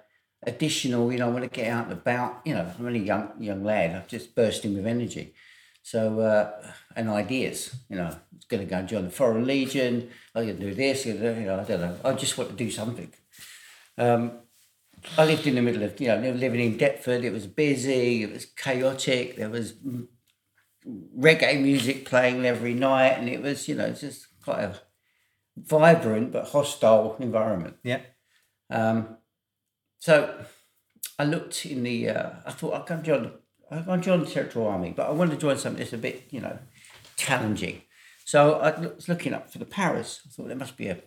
additional, 0.43 1.11
you 1.11 1.19
know, 1.19 1.27
I 1.27 1.31
want 1.31 1.43
to 1.43 1.49
get 1.49 1.67
out 1.67 1.85
and 1.85 1.93
about. 1.93 2.41
You 2.45 2.55
know, 2.55 2.73
I'm 2.77 2.85
only 2.85 3.01
a 3.01 3.03
young 3.03 3.31
young 3.39 3.63
lad. 3.63 3.95
I'm 3.95 4.07
just 4.07 4.35
bursting 4.35 4.73
with 4.73 4.87
energy. 4.87 5.33
So 5.83 6.19
uh, 6.19 6.73
and 6.95 7.09
ideas, 7.09 7.75
you 7.89 7.95
know, 7.95 8.15
it's 8.35 8.45
going 8.45 8.63
to 8.63 8.69
go 8.69 8.77
and 8.77 8.87
join 8.87 9.05
the 9.05 9.11
Foreign 9.11 9.45
Legion. 9.45 10.09
I'm 10.35 10.45
going 10.45 10.57
to 10.57 10.65
do 10.69 10.73
this. 10.73 11.05
You 11.05 11.15
know, 11.15 11.59
I 11.59 11.63
don't 11.63 11.81
know. 11.81 11.97
I 12.03 12.13
just 12.13 12.37
want 12.37 12.51
to 12.51 12.55
do 12.55 12.71
something. 12.71 13.11
Um, 13.97 14.39
I 15.17 15.25
lived 15.25 15.47
in 15.47 15.55
the 15.55 15.61
middle 15.61 15.83
of, 15.83 15.99
you 15.99 16.07
know, 16.07 16.31
living 16.31 16.59
in 16.59 16.77
Deptford. 16.77 17.23
It 17.23 17.33
was 17.33 17.47
busy. 17.47 18.23
It 18.23 18.31
was 18.31 18.45
chaotic. 18.45 19.35
There 19.35 19.49
was 19.49 19.73
reggae 20.85 21.61
music 21.61 22.05
playing 22.05 22.45
every 22.45 22.73
night, 22.73 23.17
and 23.17 23.29
it 23.29 23.41
was, 23.41 23.67
you 23.67 23.75
know, 23.75 23.91
just 23.91 24.27
quite 24.43 24.63
a 24.63 24.79
vibrant 25.57 26.31
but 26.31 26.49
hostile 26.49 27.15
environment. 27.19 27.77
Yeah. 27.83 28.01
Um, 28.69 29.17
so 29.99 30.45
I 31.19 31.25
looked 31.25 31.65
in 31.65 31.83
the. 31.83 32.09
Uh, 32.09 32.29
I 32.45 32.51
thought 32.51 32.73
I'll 32.73 32.83
come 32.83 33.03
join. 33.03 33.31
I'll 33.69 33.83
go 33.83 33.97
join 33.97 34.19
the 34.21 34.25
Territorial 34.25 34.71
Army, 34.71 34.93
but 34.95 35.07
I 35.07 35.11
wanted 35.11 35.35
to 35.35 35.41
join 35.41 35.57
something 35.57 35.79
that's 35.79 35.93
a 35.93 35.97
bit, 35.97 36.25
you 36.29 36.41
know, 36.41 36.59
challenging. 37.15 37.83
So 38.25 38.59
I 38.59 38.79
was 38.79 39.09
looking 39.09 39.33
up 39.33 39.51
for 39.51 39.57
the 39.57 39.65
paras. 39.65 40.21
I 40.25 40.29
thought 40.29 40.47
there 40.47 40.57
must 40.57 40.77
be 40.77 40.87
a 40.87 40.99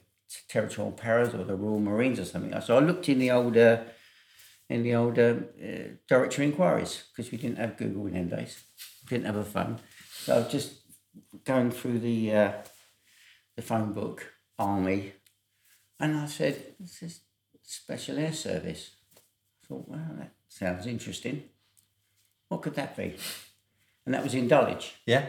territorial 0.49 0.93
paras 0.93 1.35
or 1.35 1.45
the 1.45 1.57
Royal 1.57 1.81
Marines 1.81 2.19
or 2.19 2.25
something. 2.25 2.59
So 2.61 2.77
I 2.77 2.81
looked 2.81 3.09
in 3.09 3.19
the 3.19 3.31
older, 3.31 3.87
in 4.69 4.83
the 4.83 4.95
older 4.95 5.45
uh, 5.63 5.97
directory 6.09 6.47
inquiries 6.47 7.05
because 7.11 7.31
we 7.31 7.39
didn't 7.39 7.59
have 7.59 7.77
Google 7.77 8.07
in 8.07 8.15
them 8.15 8.29
days, 8.29 8.65
didn't 9.09 9.27
have 9.27 9.37
a 9.37 9.45
phone. 9.45 9.79
So 10.13 10.35
I 10.35 10.39
was 10.39 10.49
just 10.53 10.75
going 11.45 11.71
through 11.71 11.99
the 12.01 12.35
uh, 12.35 12.53
the 13.57 13.63
phone 13.63 13.93
book, 13.93 14.33
Army, 14.59 15.13
and 16.01 16.17
I 16.17 16.27
said, 16.27 16.75
"This 16.81 17.03
is 17.03 17.21
Special 17.63 18.19
Air 18.19 18.33
Service." 18.33 18.93
I 19.17 19.67
thought, 19.67 19.89
"Well, 19.89 20.17
that 20.19 20.33
sounds 20.49 20.87
interesting. 20.87 21.45
What 22.49 22.63
could 22.63 22.75
that 22.75 22.97
be?" 22.97 23.17
And 24.05 24.15
that 24.15 24.23
was 24.23 24.35
in 24.35 24.49
Dulwich. 24.49 24.95
Yeah. 25.07 25.27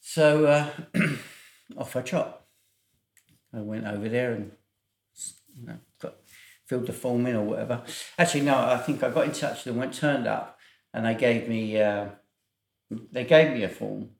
So 0.00 0.46
uh, 0.46 0.70
off 1.76 1.96
I 1.96 2.02
trot. 2.02 2.47
I 3.52 3.60
went 3.60 3.86
over 3.86 4.08
there 4.08 4.32
and 4.32 4.52
you 5.58 5.66
know, 5.66 5.78
got, 6.00 6.16
filled 6.66 6.86
the 6.86 6.92
form 6.92 7.26
in 7.26 7.36
or 7.36 7.44
whatever. 7.44 7.82
Actually, 8.18 8.42
no, 8.42 8.56
I 8.56 8.76
think 8.78 9.02
I 9.02 9.10
got 9.10 9.24
in 9.24 9.32
touch 9.32 9.64
with 9.64 9.64
them, 9.64 9.76
went 9.76 9.94
turned 9.94 10.26
up, 10.26 10.58
and 10.92 11.06
they 11.06 11.14
gave 11.14 11.48
me 11.48 11.80
uh, 11.80 12.08
they 13.12 13.24
gave 13.24 13.52
me 13.52 13.64
a 13.64 13.68
form. 13.68 14.10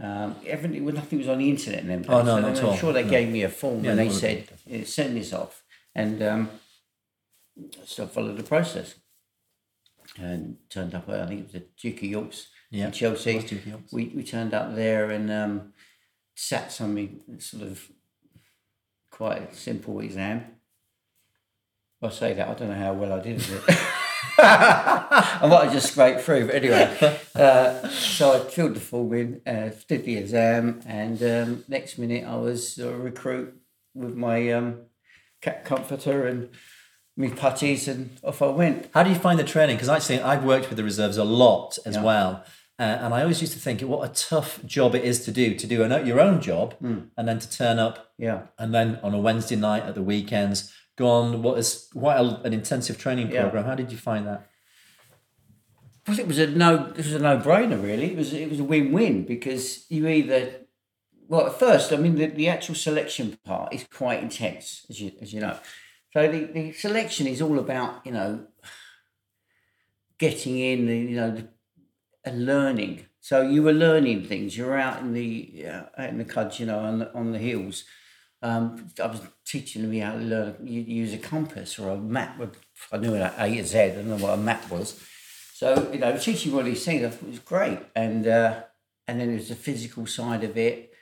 Um, 0.00 0.34
everything, 0.44 0.84
nothing 0.86 1.18
was 1.20 1.28
on 1.28 1.38
the 1.38 1.48
internet 1.48 1.80
and 1.80 1.90
then. 1.90 2.04
Oh 2.08 2.22
no, 2.22 2.36
so 2.36 2.40
not 2.40 2.58
I'm 2.58 2.66
all. 2.66 2.76
sure 2.76 2.92
they 2.92 3.04
no. 3.04 3.10
gave 3.10 3.28
me 3.28 3.42
a 3.42 3.48
form 3.48 3.84
yeah, 3.84 3.90
and 3.90 4.00
they 4.00 4.10
said 4.10 4.48
send 4.86 5.16
this 5.16 5.32
off, 5.32 5.62
and 5.94 6.22
um, 6.22 6.50
so 7.84 8.04
I 8.04 8.06
followed 8.06 8.36
the 8.36 8.42
process. 8.42 8.96
And 10.16 10.58
turned 10.68 10.94
up. 10.94 11.08
I 11.08 11.26
think 11.26 11.40
it 11.40 11.42
was 11.44 11.52
the 11.52 11.66
Duke 11.76 11.96
of 11.96 12.04
York's 12.04 12.48
yeah, 12.70 12.86
in 12.86 12.92
Chelsea. 12.92 13.62
We 13.92 14.12
we 14.14 14.22
turned 14.22 14.54
up 14.54 14.74
there 14.74 15.10
and 15.10 15.30
um, 15.30 15.72
sat 16.34 16.72
something 16.72 17.20
sort 17.38 17.62
of 17.62 17.90
quite 19.10 19.52
a 19.52 19.54
simple 19.54 20.00
exam. 20.00 20.44
I 22.02 22.10
say 22.10 22.34
that 22.34 22.48
I 22.48 22.54
don't 22.54 22.68
know 22.68 22.74
how 22.74 22.92
well 22.92 23.12
I 23.12 23.20
did 23.20 23.40
it. 23.40 23.62
I 24.38 25.46
might 25.48 25.64
have 25.64 25.72
just 25.72 25.92
scraped 25.92 26.20
through, 26.20 26.46
but 26.46 26.56
anyway. 26.56 27.20
Uh, 27.34 27.88
so 27.88 28.32
I 28.32 28.48
filled 28.48 28.74
the 28.74 28.80
form 28.80 29.12
in, 29.12 29.40
uh, 29.44 29.70
did 29.88 30.04
the 30.04 30.16
exam, 30.16 30.80
and 30.86 31.20
um, 31.20 31.64
next 31.66 31.98
minute 31.98 32.24
I 32.24 32.36
was 32.36 32.78
a 32.78 32.96
recruit 32.96 33.60
with 33.92 34.14
my 34.14 34.52
um, 34.52 34.82
cap 35.40 35.64
comforter 35.64 36.28
and 36.28 36.50
me 37.16 37.30
puttees, 37.30 37.88
and 37.88 38.16
off 38.22 38.40
I 38.40 38.46
went. 38.46 38.88
How 38.94 39.02
do 39.02 39.10
you 39.10 39.16
find 39.16 39.36
the 39.36 39.42
training? 39.42 39.74
Because 39.74 39.88
actually, 39.88 40.20
I've 40.20 40.44
worked 40.44 40.68
with 40.68 40.76
the 40.76 40.84
reserves 40.84 41.16
a 41.16 41.24
lot 41.24 41.76
as 41.84 41.96
yeah. 41.96 42.04
well. 42.04 42.44
Uh, 42.76 42.82
and 42.82 43.14
I 43.14 43.22
always 43.22 43.40
used 43.40 43.52
to 43.52 43.60
think 43.60 43.80
what 43.82 44.08
a 44.08 44.12
tough 44.12 44.64
job 44.64 44.96
it 44.96 45.04
is 45.04 45.24
to 45.26 45.30
do 45.30 45.54
to 45.54 45.66
do 45.66 45.84
an, 45.84 46.06
your 46.06 46.20
own 46.20 46.40
job 46.40 46.74
mm. 46.82 47.06
and 47.16 47.28
then 47.28 47.38
to 47.38 47.48
turn 47.48 47.78
up 47.78 48.12
yeah 48.18 48.46
and 48.58 48.74
then 48.74 48.98
on 49.00 49.14
a 49.14 49.18
Wednesday 49.18 49.54
night 49.54 49.84
at 49.84 49.94
the 49.94 50.02
weekends 50.02 50.72
go 50.96 51.08
on 51.08 51.42
what 51.42 51.58
is 51.58 51.88
quite 51.92 52.16
a, 52.16 52.40
an 52.42 52.52
intensive 52.52 52.98
training 52.98 53.28
program. 53.28 53.64
Yeah. 53.64 53.70
How 53.70 53.74
did 53.74 53.92
you 53.92 53.98
find 53.98 54.26
that? 54.26 54.48
Well, 56.06 56.18
it 56.18 56.26
was 56.26 56.38
a 56.38 56.46
no. 56.48 56.86
It 56.90 56.98
was 56.98 57.14
a 57.14 57.18
no-brainer, 57.18 57.82
really. 57.82 58.12
It 58.12 58.16
was 58.16 58.32
it 58.32 58.50
was 58.50 58.60
a 58.60 58.64
win-win 58.64 59.24
because 59.24 59.86
you 59.88 60.06
either 60.06 60.60
well 61.28 61.46
at 61.46 61.58
first, 61.58 61.92
I 61.92 61.96
mean, 61.96 62.16
the, 62.16 62.26
the 62.26 62.48
actual 62.48 62.74
selection 62.74 63.38
part 63.44 63.72
is 63.72 63.86
quite 63.90 64.22
intense, 64.22 64.84
as 64.90 65.00
you 65.00 65.12
as 65.22 65.32
you 65.32 65.40
know. 65.40 65.58
So 66.12 66.30
the, 66.30 66.44
the 66.44 66.72
selection 66.72 67.26
is 67.26 67.40
all 67.40 67.58
about 67.58 68.04
you 68.04 68.12
know 68.12 68.46
getting 70.18 70.58
in, 70.58 70.86
the, 70.86 70.96
you 70.96 71.16
know, 71.16 71.30
the 71.30 71.48
and 72.24 72.46
learning. 72.46 73.06
So 73.20 73.42
you 73.42 73.62
were 73.62 73.72
learning 73.72 74.24
things. 74.24 74.56
You 74.56 74.66
were 74.66 74.78
out 74.78 75.00
in 75.00 75.12
the 75.12 75.66
uh, 75.66 75.82
out 75.96 76.08
in 76.10 76.18
the 76.18 76.24
cuds, 76.24 76.60
you 76.60 76.66
know, 76.66 76.78
on 76.78 76.98
the, 76.98 77.14
on 77.14 77.32
the 77.32 77.38
hills. 77.38 77.84
Um, 78.42 78.90
I 79.02 79.06
was 79.06 79.22
teaching 79.46 79.82
them 79.82 80.00
how 80.00 80.12
to 80.12 80.18
learn 80.18 80.56
use 80.66 81.14
a 81.14 81.18
compass 81.18 81.78
or 81.78 81.90
a 81.90 81.96
map. 81.96 82.40
I 82.92 82.98
knew 82.98 83.12
what 83.12 83.34
A 83.38 83.48
to 83.48 83.64
Z. 83.64 83.78
I 83.78 83.88
didn't 83.88 84.10
know 84.10 84.16
what 84.16 84.34
a 84.34 84.42
map 84.42 84.70
was. 84.70 85.00
So 85.54 85.90
you 85.92 85.98
know, 85.98 86.16
teaching 86.18 86.54
all 86.54 86.62
these 86.62 86.84
things 86.84 87.04
I 87.04 87.10
thought 87.10 87.28
was 87.28 87.38
great. 87.38 87.78
And 87.96 88.26
uh, 88.26 88.62
and 89.06 89.20
then 89.20 89.28
there's 89.28 89.48
the 89.48 89.54
physical 89.54 90.06
side 90.06 90.44
of 90.44 90.56
it. 90.56 90.92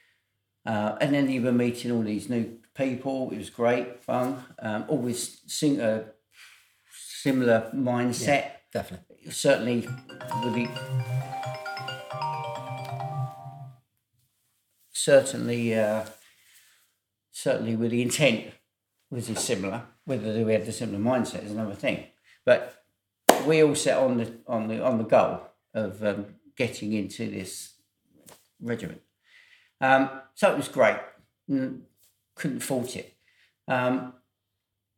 Uh, 0.64 0.96
and 1.00 1.12
then 1.14 1.28
you 1.28 1.42
were 1.42 1.52
meeting 1.52 1.90
all 1.90 2.02
these 2.02 2.28
new 2.28 2.58
people. 2.74 3.30
It 3.32 3.38
was 3.38 3.50
great 3.50 4.02
fun. 4.02 4.44
Um, 4.60 4.84
always 4.88 5.40
sing 5.46 5.80
a 5.80 6.04
similar 6.92 7.70
mindset. 7.74 8.26
Yeah, 8.26 8.50
definitely. 8.72 9.11
Certainly 9.28 9.88
with 10.44 10.54
the 10.54 10.68
certainly 14.92 15.74
uh, 15.74 16.04
certainly 17.30 17.76
with 17.76 17.90
the 17.90 18.02
intent 18.02 18.52
was 19.10 19.26
similar. 19.38 19.82
Whether 20.04 20.44
we 20.44 20.52
had 20.52 20.66
the 20.66 20.72
similar 20.72 20.98
mindset 20.98 21.44
is 21.44 21.52
another 21.52 21.74
thing. 21.74 22.06
But 22.44 22.82
we 23.46 23.62
all 23.62 23.74
set 23.74 23.98
on 23.98 24.16
the 24.16 24.32
on 24.46 24.68
the 24.68 24.84
on 24.84 24.98
the 24.98 25.04
goal 25.04 25.42
of 25.74 26.02
um, 26.04 26.26
getting 26.56 26.92
into 26.92 27.30
this 27.30 27.74
regiment. 28.60 29.00
Um, 29.80 30.08
so 30.34 30.50
it 30.50 30.56
was 30.56 30.68
great. 30.68 30.98
Couldn't 31.48 32.60
fault 32.60 32.96
it. 32.96 33.14
Um, 33.68 34.14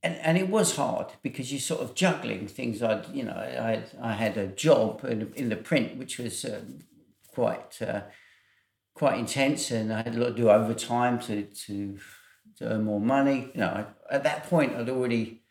and, 0.05 0.17
and 0.17 0.39
it 0.39 0.49
was 0.51 0.77
hard 0.77 1.07
because 1.23 1.51
you're 1.51 1.61
sort 1.61 1.81
of 1.81 1.95
juggling 1.95 2.47
things. 2.47 2.83
I, 2.83 3.03
you 3.13 3.25
know, 3.25 3.35
I 3.37 3.71
had, 3.71 3.85
I 4.03 4.13
had 4.13 4.37
a 4.37 4.47
job 4.47 5.05
in, 5.05 5.33
in 5.35 5.49
the 5.49 5.57
print 5.57 5.97
which 5.97 6.19
was 6.19 6.45
uh, 6.45 6.61
quite 7.33 7.81
uh, 7.81 8.03
quite 8.95 9.19
intense, 9.19 9.71
and 9.71 9.93
I 9.93 10.03
had 10.03 10.15
a 10.15 10.19
lot 10.19 10.29
to 10.29 10.35
do 10.35 10.51
overtime 10.51 11.19
to 11.21 11.43
to, 11.43 11.99
to 12.59 12.65
earn 12.65 12.85
more 12.85 13.01
money. 13.01 13.51
You 13.55 13.61
know, 13.61 13.87
I, 14.11 14.15
at 14.15 14.25
that 14.25 14.45
point, 14.45 14.77
I'd 14.77 14.91
already, 14.91 15.43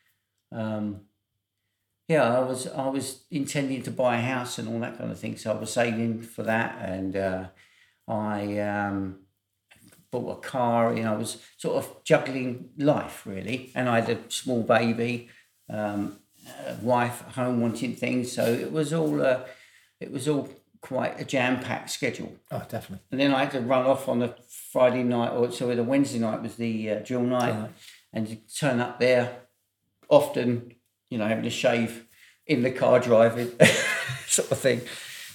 um, 0.51 1.01
yeah, 2.07 2.37
I 2.37 2.39
was 2.41 2.67
I 2.67 2.87
was 2.87 3.25
intending 3.31 3.81
to 3.83 3.91
buy 3.91 4.17
a 4.17 4.21
house 4.21 4.59
and 4.59 4.69
all 4.69 4.79
that 4.81 4.99
kind 4.99 5.11
of 5.11 5.19
thing. 5.19 5.35
So 5.35 5.51
I 5.51 5.59
was 5.59 5.73
saving 5.73 6.21
for 6.21 6.43
that, 6.43 6.77
and 6.79 7.15
uh, 7.15 7.47
I. 8.07 8.59
Um, 8.59 9.22
bought 10.13 10.37
a 10.37 10.41
car. 10.41 10.95
You 10.95 11.03
know, 11.03 11.13
I 11.13 11.17
was 11.17 11.37
sort 11.57 11.75
of 11.77 12.03
juggling 12.03 12.69
life 12.77 13.25
really, 13.25 13.71
and 13.75 13.89
I 13.89 13.99
had 13.99 14.09
a 14.09 14.31
small 14.31 14.61
baby, 14.61 15.29
um, 15.69 16.19
wife 16.81 17.23
at 17.27 17.33
home 17.33 17.59
wanting 17.59 17.95
things. 17.95 18.31
So 18.31 18.45
it 18.45 18.71
was 18.71 18.93
all 18.93 19.21
uh, 19.21 19.41
it 19.99 20.11
was 20.11 20.27
all 20.27 20.49
quite 20.81 21.19
a 21.19 21.25
jam 21.25 21.59
packed 21.59 21.89
schedule. 21.89 22.35
Oh, 22.51 22.63
definitely. 22.69 23.05
And 23.11 23.19
then 23.19 23.33
I 23.33 23.39
had 23.39 23.51
to 23.51 23.61
run 23.61 23.85
off 23.85 24.07
on 24.07 24.21
a 24.21 24.35
Friday 24.71 25.03
night, 25.03 25.31
or 25.31 25.51
sorry, 25.51 25.75
the 25.75 25.83
Wednesday 25.83 26.19
night 26.19 26.41
was 26.41 26.55
the 26.55 26.91
uh, 26.91 26.99
drill 26.99 27.23
night, 27.23 27.69
and 28.13 28.27
to 28.27 28.35
turn 28.35 28.79
up 28.79 28.99
there, 28.99 29.37
often, 30.09 30.73
you 31.09 31.17
know, 31.17 31.27
having 31.27 31.45
a 31.45 31.49
shave 31.49 32.05
in 32.45 32.61
the 32.63 32.71
car 32.71 32.99
driving, 32.99 33.51
sort 34.27 34.51
of 34.51 34.59
thing, 34.59 34.81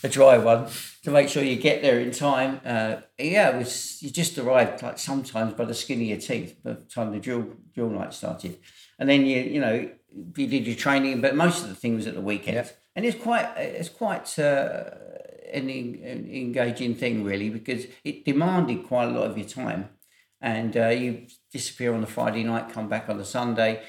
a 0.02 0.08
dry 0.08 0.38
one, 0.38 0.68
to 1.02 1.10
make 1.10 1.28
sure 1.28 1.42
you 1.42 1.56
get 1.56 1.82
there 1.82 1.98
in 2.00 2.10
time. 2.10 2.60
Uh, 2.64 2.96
yeah, 3.18 3.50
it 3.50 3.58
was 3.58 4.02
you 4.02 4.10
just 4.10 4.38
arrived 4.38 4.82
like 4.82 4.98
sometimes 4.98 5.54
by 5.54 5.64
the 5.64 5.74
skin 5.74 6.00
of 6.00 6.06
your 6.06 6.18
teeth 6.18 6.56
by 6.62 6.72
the 6.72 6.80
time 6.80 7.12
the 7.12 7.18
drill 7.20 7.46
drill 7.74 7.90
night 7.90 8.14
started, 8.14 8.58
and 8.98 9.08
then 9.08 9.26
you 9.26 9.40
you 9.40 9.60
know 9.60 9.90
you 10.36 10.46
did 10.46 10.66
your 10.66 10.76
training, 10.76 11.20
but 11.20 11.34
most 11.34 11.62
of 11.62 11.68
the 11.68 11.74
thing 11.74 11.94
was 11.96 12.06
at 12.06 12.14
the 12.14 12.20
weekend, 12.20 12.56
Yep. 12.56 12.78
and 12.96 13.04
it's 13.06 13.20
quite 13.22 13.46
it's 13.56 13.88
quite. 13.88 14.38
Uh, 14.38 14.84
an, 15.50 15.70
an 15.70 16.28
engaging 16.30 16.94
thing 16.94 17.24
really 17.24 17.48
because 17.48 17.86
it 18.04 18.22
demanded 18.24 18.86
quite 18.86 19.04
a 19.08 19.10
lot 19.10 19.30
of 19.30 19.38
your 19.38 19.46
time 19.46 19.88
and 20.42 20.76
uh, 20.76 20.88
you 20.88 21.26
disappear 21.52 21.94
on 21.94 22.00
the 22.02 22.06
Friday 22.06 22.44
night, 22.44 22.68
come 22.70 22.86
back 22.88 23.08
on 23.08 23.16
the 23.18 23.24
Sunday, 23.24 23.82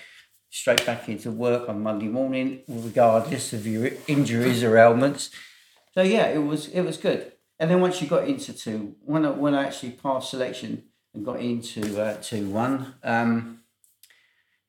straight 0.49 0.85
back 0.85 1.07
into 1.09 1.31
work 1.31 1.69
on 1.69 1.83
Monday 1.83 2.07
morning, 2.07 2.61
regardless 2.67 3.53
of 3.53 3.67
your 3.67 3.91
injuries 4.07 4.63
or 4.63 4.77
ailments. 4.77 5.29
So 5.99 6.03
yeah, 6.03 6.27
it 6.27 6.37
was 6.37 6.69
it 6.69 6.79
was 6.79 6.95
good. 6.95 7.29
And 7.59 7.69
then 7.69 7.81
once 7.81 8.01
you 8.01 8.07
got 8.07 8.25
into 8.25 8.53
two, 8.53 8.95
when 9.03 9.25
I, 9.25 9.31
when 9.31 9.53
I 9.53 9.65
actually 9.65 9.91
passed 9.91 10.29
selection 10.29 10.83
and 11.13 11.25
got 11.25 11.41
into 11.41 12.01
uh, 12.01 12.15
two 12.21 12.49
one, 12.49 12.93
um, 13.03 13.63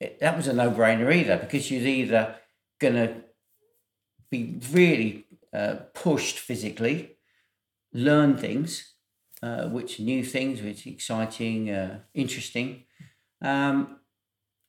it, 0.01 0.19
that 0.19 0.37
was 0.37 0.49
a 0.49 0.53
no 0.53 0.73
brainer 0.73 1.15
either 1.15 1.37
because 1.37 1.71
you're 1.71 1.87
either 1.87 2.35
gonna 2.81 3.23
be 4.29 4.59
really 4.73 5.27
uh, 5.53 5.77
pushed 5.95 6.41
physically, 6.41 7.13
learn 7.93 8.37
things, 8.37 8.95
uh, 9.41 9.69
which 9.69 10.01
new 10.01 10.25
things, 10.25 10.61
which 10.61 10.85
exciting, 10.85 11.71
uh, 11.71 12.01
interesting, 12.13 12.87
um, 13.41 14.01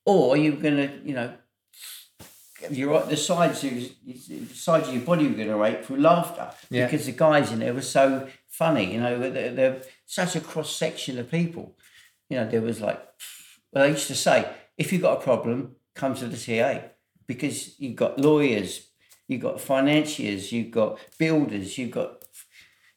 or 0.06 0.38
you're 0.38 0.58
gonna, 0.58 0.92
you 1.04 1.16
know, 1.16 1.34
you're 2.70 2.92
right. 2.92 3.08
The 3.10 3.18
sides 3.18 3.64
of 3.64 3.72
the 4.06 4.46
sides 4.54 4.88
of 4.88 4.94
your 4.94 5.04
body 5.04 5.28
were 5.28 5.34
gonna 5.36 5.62
ache 5.64 5.84
through 5.86 5.98
laughter 5.98 6.52
Yeah. 6.70 6.86
because 6.86 7.06
the 7.06 7.12
guys 7.14 7.52
in 7.52 7.60
there 7.60 7.74
were 7.74 7.82
so 7.82 8.28
funny. 8.50 8.94
You 8.94 9.00
know, 9.02 9.18
they're, 9.20 9.54
they're 9.54 9.82
such 10.06 10.36
a 10.36 10.42
cross 10.42 10.76
section 10.76 11.18
of 11.18 11.32
people. 11.32 11.76
You 12.30 12.38
know, 12.38 12.48
there 12.50 12.62
was 12.62 12.80
like, 12.82 13.02
well, 13.72 13.84
I 13.86 13.88
used 13.88 14.08
to 14.08 14.16
say, 14.16 14.48
if 14.78 14.92
you've 14.92 15.02
got 15.02 15.18
a 15.20 15.22
problem, 15.22 15.76
come 15.96 16.16
to 16.16 16.28
the 16.28 16.38
TA 16.38 16.90
because 17.28 17.80
you've 17.80 17.96
got 17.96 18.20
lawyers, 18.20 18.88
you've 19.28 19.42
got 19.42 19.60
financiers, 19.62 20.52
you've 20.52 20.72
got 20.72 21.00
builders, 21.18 21.78
you've 21.78 21.92
got 21.92 22.24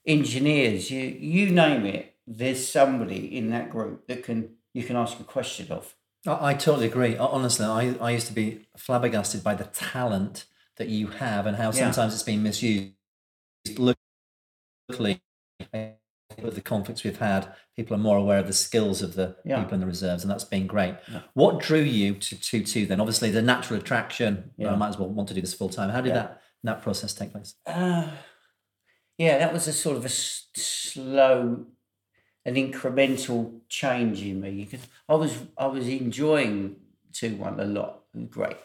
engineers, 0.07 0.91
you 0.91 1.01
you 1.01 1.51
name 1.51 1.87
it. 1.87 2.15
There's 2.27 2.67
somebody 2.67 3.37
in 3.37 3.51
that 3.51 3.71
group 3.71 4.07
that 4.09 4.25
can 4.25 4.57
you 4.73 4.83
can 4.85 4.97
ask 4.97 5.19
a 5.21 5.25
question 5.25 5.71
of. 5.71 5.95
I, 6.27 6.51
I 6.51 6.55
totally 6.55 6.87
agree. 6.87 7.17
Honestly, 7.17 7.65
I, 7.67 7.95
I 8.01 8.11
used 8.11 8.27
to 8.29 8.33
be 8.33 8.67
flabbergasted 8.77 9.43
by 9.45 9.55
the 9.55 9.65
talent 9.65 10.47
that 10.77 10.89
you 10.89 11.09
have 11.09 11.47
and 11.47 11.57
how 11.57 11.71
sometimes 11.71 12.15
it's 12.15 12.23
been 12.23 12.43
misused. 12.43 12.93
Luckily, 13.79 15.23
with 16.43 16.55
the 16.55 16.61
conflicts 16.61 17.05
we've 17.05 17.19
had, 17.19 17.55
people 17.77 17.95
are 17.95 17.99
more 18.01 18.17
aware 18.19 18.39
of 18.39 18.47
the 18.47 18.53
skills 18.53 19.03
of 19.03 19.15
the 19.15 19.37
Yeah. 19.45 19.59
people 19.61 19.75
in 19.75 19.81
the 19.81 19.87
reserves, 19.87 20.23
and 20.25 20.31
that's 20.31 20.45
been 20.45 20.67
great. 20.67 20.97
What 21.35 21.61
drew 21.61 21.81
you 21.81 22.15
to 22.17 22.37
2 22.41 22.65
2 22.65 22.87
then? 22.87 23.01
Obviously, 23.01 23.31
the 23.31 23.43
natural 23.43 23.79
attraction, 23.79 24.51
Yeah. 24.57 24.73
I 24.73 24.77
might 24.77 24.89
as 24.89 24.99
well 24.99 25.09
want 25.09 25.29
to 25.29 25.35
do 25.35 25.41
this 25.41 25.55
full 25.55 25.69
time. 25.69 25.91
How 25.91 26.01
did 26.01 26.09
Yeah. 26.11 26.15
that, 26.15 26.43
that 26.65 26.83
process 26.83 27.15
take 27.15 27.33
place? 27.33 27.55
Uh, 27.67 28.11
yeah, 29.17 29.39
that 29.39 29.53
was 29.53 29.69
a 29.69 29.73
sort 29.73 29.97
of 29.97 30.03
a 30.05 30.09
s- 30.09 30.49
slow, 30.57 31.67
an 32.45 32.55
incremental 32.55 33.61
change 33.69 34.23
in 34.23 34.41
me 34.41 34.65
because 34.65 34.87
I 35.09 35.15
was 35.15 35.39
I 35.57 35.67
was 35.67 35.89
enjoying 35.89 36.77
two 37.13 37.37
one 37.37 37.59
a 37.61 37.65
lot. 37.65 38.03
Great. 38.31 38.57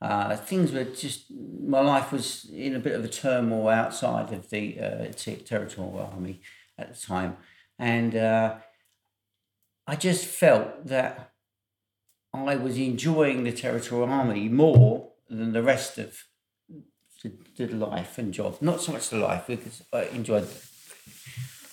Uh, 0.00 0.36
things 0.36 0.72
were 0.72 0.84
just 0.84 1.30
my 1.30 1.80
life 1.80 2.12
was 2.12 2.48
in 2.52 2.74
a 2.74 2.78
bit 2.78 2.94
of 2.94 3.04
a 3.04 3.08
turmoil 3.08 3.68
outside 3.68 4.32
of 4.32 4.50
the 4.50 4.80
uh, 4.80 5.12
territorial 5.44 6.08
army 6.12 6.40
at 6.76 6.94
the 6.94 7.00
time, 7.00 7.36
and 7.78 8.14
uh, 8.14 8.56
I 9.86 9.96
just 9.96 10.24
felt 10.24 10.86
that 10.86 11.32
I 12.32 12.56
was 12.56 12.78
enjoying 12.78 13.44
the 13.44 13.52
territorial 13.52 14.10
army 14.10 14.48
more 14.48 15.12
than 15.28 15.52
the 15.52 15.62
rest 15.62 15.98
of 15.98 16.24
the, 17.22 17.32
the 17.56 17.66
life 17.74 18.18
and 18.18 18.32
job. 18.32 18.58
Not 18.60 18.80
so 18.80 18.92
much 18.92 19.08
the 19.08 19.16
life 19.16 19.44
because 19.46 19.82
I 19.92 20.04
enjoyed 20.04 20.46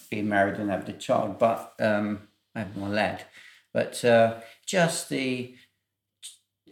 being 0.06 0.30
married 0.30 0.60
and 0.60 0.70
having 0.70 0.96
a 0.96 0.98
child, 0.98 1.39
but 1.39 1.74
um, 1.80 2.28
have 2.56 2.76
my 2.78 2.88
lad. 2.88 3.26
But 3.74 4.04
uh, 4.06 4.39
just 4.65 5.10
the, 5.10 5.56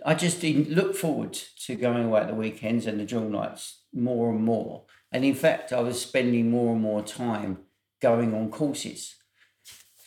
I 0.06 0.15
just 0.15 0.41
didn't 0.41 0.72
look 0.72 0.96
forward 0.96 1.38
to 1.65 1.76
going 1.76 2.06
away 2.06 2.22
at 2.22 2.28
the 2.28 2.36
weekends 2.36 2.86
and 2.86 3.00
the 3.00 3.06
drill 3.06 3.30
nights 3.30 3.82
more 3.93 4.32
and 4.32 4.43
more. 4.43 4.84
And 5.12 5.24
in 5.26 5.36
fact, 5.36 5.74
I 5.74 5.82
was 5.82 6.02
spending 6.02 6.50
more 6.50 6.74
and 6.74 6.82
more 6.82 7.04
time 7.04 7.60
going 8.02 8.34
on 8.34 8.50
courses. 8.50 9.15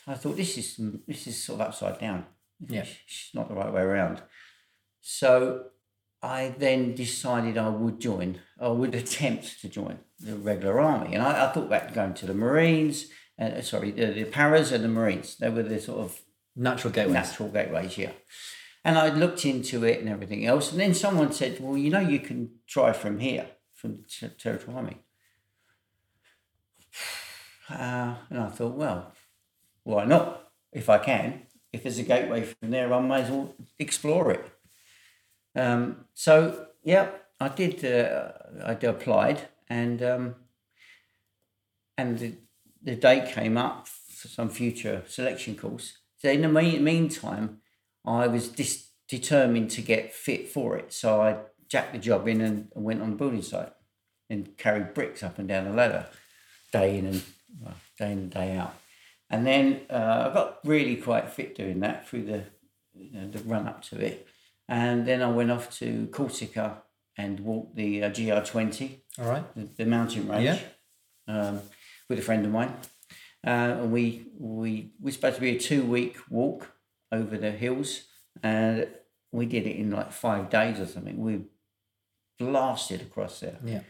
I 0.07 0.15
thought 0.15 0.37
this 0.37 0.57
is 0.57 0.81
this 1.07 1.27
is 1.27 1.43
sort 1.43 1.61
of 1.61 1.69
upside 1.69 1.99
down. 1.99 2.27
Yeah. 2.61 2.85
It's 3.07 3.31
not 3.35 3.49
the 3.49 3.55
right 3.55 3.73
way 3.73 3.83
around. 3.83 4.23
So 5.01 5.67
I 6.27 6.55
then 6.59 6.95
decided 6.95 7.57
I 7.57 7.69
would 7.69 8.01
join, 8.01 8.41
I 8.61 8.69
would 8.69 8.95
attempt 8.95 9.61
to 9.61 9.69
join 9.69 9.99
the 10.19 10.35
regular 10.35 10.81
army. 10.81 11.15
And 11.15 11.23
I, 11.23 11.47
I 11.47 11.53
thought 11.53 11.67
about 11.67 11.95
going 11.95 12.15
to 12.15 12.27
the 12.27 12.35
Marines, 12.35 13.07
uh, 13.39 13.61
sorry, 13.61 13.93
the, 13.93 14.07
the 14.07 14.25
Paras 14.25 14.73
and 14.73 14.83
the 14.83 14.89
Marines. 14.89 15.37
They 15.37 15.51
were 15.51 15.63
the 15.63 15.81
sort 15.81 16.01
of 16.01 16.21
Natural 16.57 16.93
gateways. 16.93 17.13
natural 17.13 17.51
gateways, 17.51 17.99
yeah. 17.99 18.13
And 18.83 18.97
I 18.97 19.11
looked 19.11 19.45
into 19.45 19.85
it 19.85 20.01
and 20.01 20.09
everything 20.09 20.47
else. 20.47 20.73
And 20.73 20.81
then 20.81 20.95
someone 20.95 21.33
said, 21.33 21.61
well, 21.61 21.77
you 21.77 21.91
know, 21.91 22.01
you 22.01 22.19
can 22.19 22.51
try 22.67 22.93
from 22.93 23.21
here, 23.21 23.49
from 23.75 23.97
the 23.97 24.03
Ter- 24.03 24.35
Territorial 24.37 24.79
Army. 24.79 24.97
Uh, 27.69 28.15
and 28.31 28.39
I 28.39 28.49
thought, 28.49 28.75
well, 28.75 29.13
why 29.83 30.05
not? 30.05 30.53
If 30.71 30.89
I 30.89 30.99
can, 30.99 31.43
if 31.73 31.83
there's 31.83 31.99
a 31.99 32.05
gateway 32.05 32.45
from 32.45 32.71
there, 32.71 32.95
I 32.95 33.01
may 33.01 33.23
as 33.23 33.31
well 33.31 33.57
explore 33.77 34.31
it. 34.31 34.56
Um, 35.57 36.05
so 36.15 36.67
yeah, 36.85 37.11
I 37.41 37.49
did. 37.49 37.85
Uh, 37.85 38.33
I 38.65 38.73
applied, 38.73 39.49
and 39.69 40.03
um, 40.03 40.35
and 41.99 42.19
the, 42.19 42.35
the 42.83 42.97
date 42.97 43.33
came 43.33 43.57
up 43.57 43.89
for 43.89 44.29
some 44.29 44.49
future 44.49 45.03
selection 45.09 45.57
course. 45.57 45.99
So 46.19 46.31
in 46.31 46.43
the 46.43 46.49
mean, 46.49 46.85
meantime, 46.85 47.59
I 48.05 48.27
was 48.27 48.49
dis- 48.49 48.91
determined 49.09 49.71
to 49.73 49.83
get 49.83 50.13
fit 50.13 50.49
for 50.49 50.77
it. 50.77 50.93
So 50.93 51.21
I 51.23 51.39
jacked 51.69 51.93
the 51.93 51.99
job 51.99 52.29
in 52.29 52.41
and 52.41 52.69
went 52.75 53.03
on 53.03 53.11
the 53.11 53.17
building 53.17 53.43
site 53.43 53.73
and 54.31 54.57
carried 54.57 54.95
bricks 54.95 55.23
up 55.23 55.39
and 55.39 55.49
down 55.49 55.65
the 55.65 55.73
ladder, 55.73 56.07
day 56.73 56.99
in 56.99 57.07
and 57.07 57.23
well, 57.61 57.75
day 57.99 58.13
in 58.13 58.19
and 58.19 58.31
day 58.31 58.57
out. 58.57 58.75
And 59.29 59.47
then 59.47 59.81
uh, 59.91 60.29
I 60.31 60.35
got 60.35 60.59
really 60.65 60.97
quite 60.97 61.31
fit 61.31 61.57
doing 61.57 61.81
that 61.81 62.09
through 62.09 62.25
the 62.25 62.45
you 62.95 63.13
know, 63.13 63.29
the 63.29 63.39
run 63.41 63.67
up 63.67 63.83
to 63.83 63.99
it. 63.99 64.27
And 64.69 65.07
then 65.07 65.23
I 65.23 65.31
went 65.31 65.51
off 65.51 65.71
to 65.79 66.09
Corsica 66.09 66.83
and 67.17 67.41
walked 67.41 67.77
the 67.77 68.05
uh, 68.05 68.11
GR20, 68.11 68.99
All 69.19 69.29
right. 69.29 69.55
the, 69.55 69.69
the 69.77 69.87
mountain 69.87 70.29
range, 70.29 70.61
um, 71.29 71.61
with 72.09 72.19
a 72.19 72.23
friend 72.23 72.45
of 72.45 72.53
mine. 72.53 72.75
Uh, 73.47 73.79
and 73.81 73.93
we 73.93 74.27
we 74.39 74.91
we 75.01 75.13
supposed 75.13 75.37
to 75.37 75.41
be 75.41 75.57
a 75.57 75.59
two 75.59 75.85
week 75.85 76.17
walk 76.29 76.73
over 77.13 77.39
the 77.39 77.53
hills, 77.53 78.03
and 78.43 78.89
we 79.31 79.47
did 79.47 79.67
it 79.67 79.77
in 79.77 79.91
like 79.93 80.11
five 80.11 80.51
days 80.51 80.81
or 80.81 80.87
something. 80.87 81.17
We 81.19 81.43
blasted 82.39 83.03
across 83.03 83.41
there. 83.41 83.59
Yeah. 83.65 83.81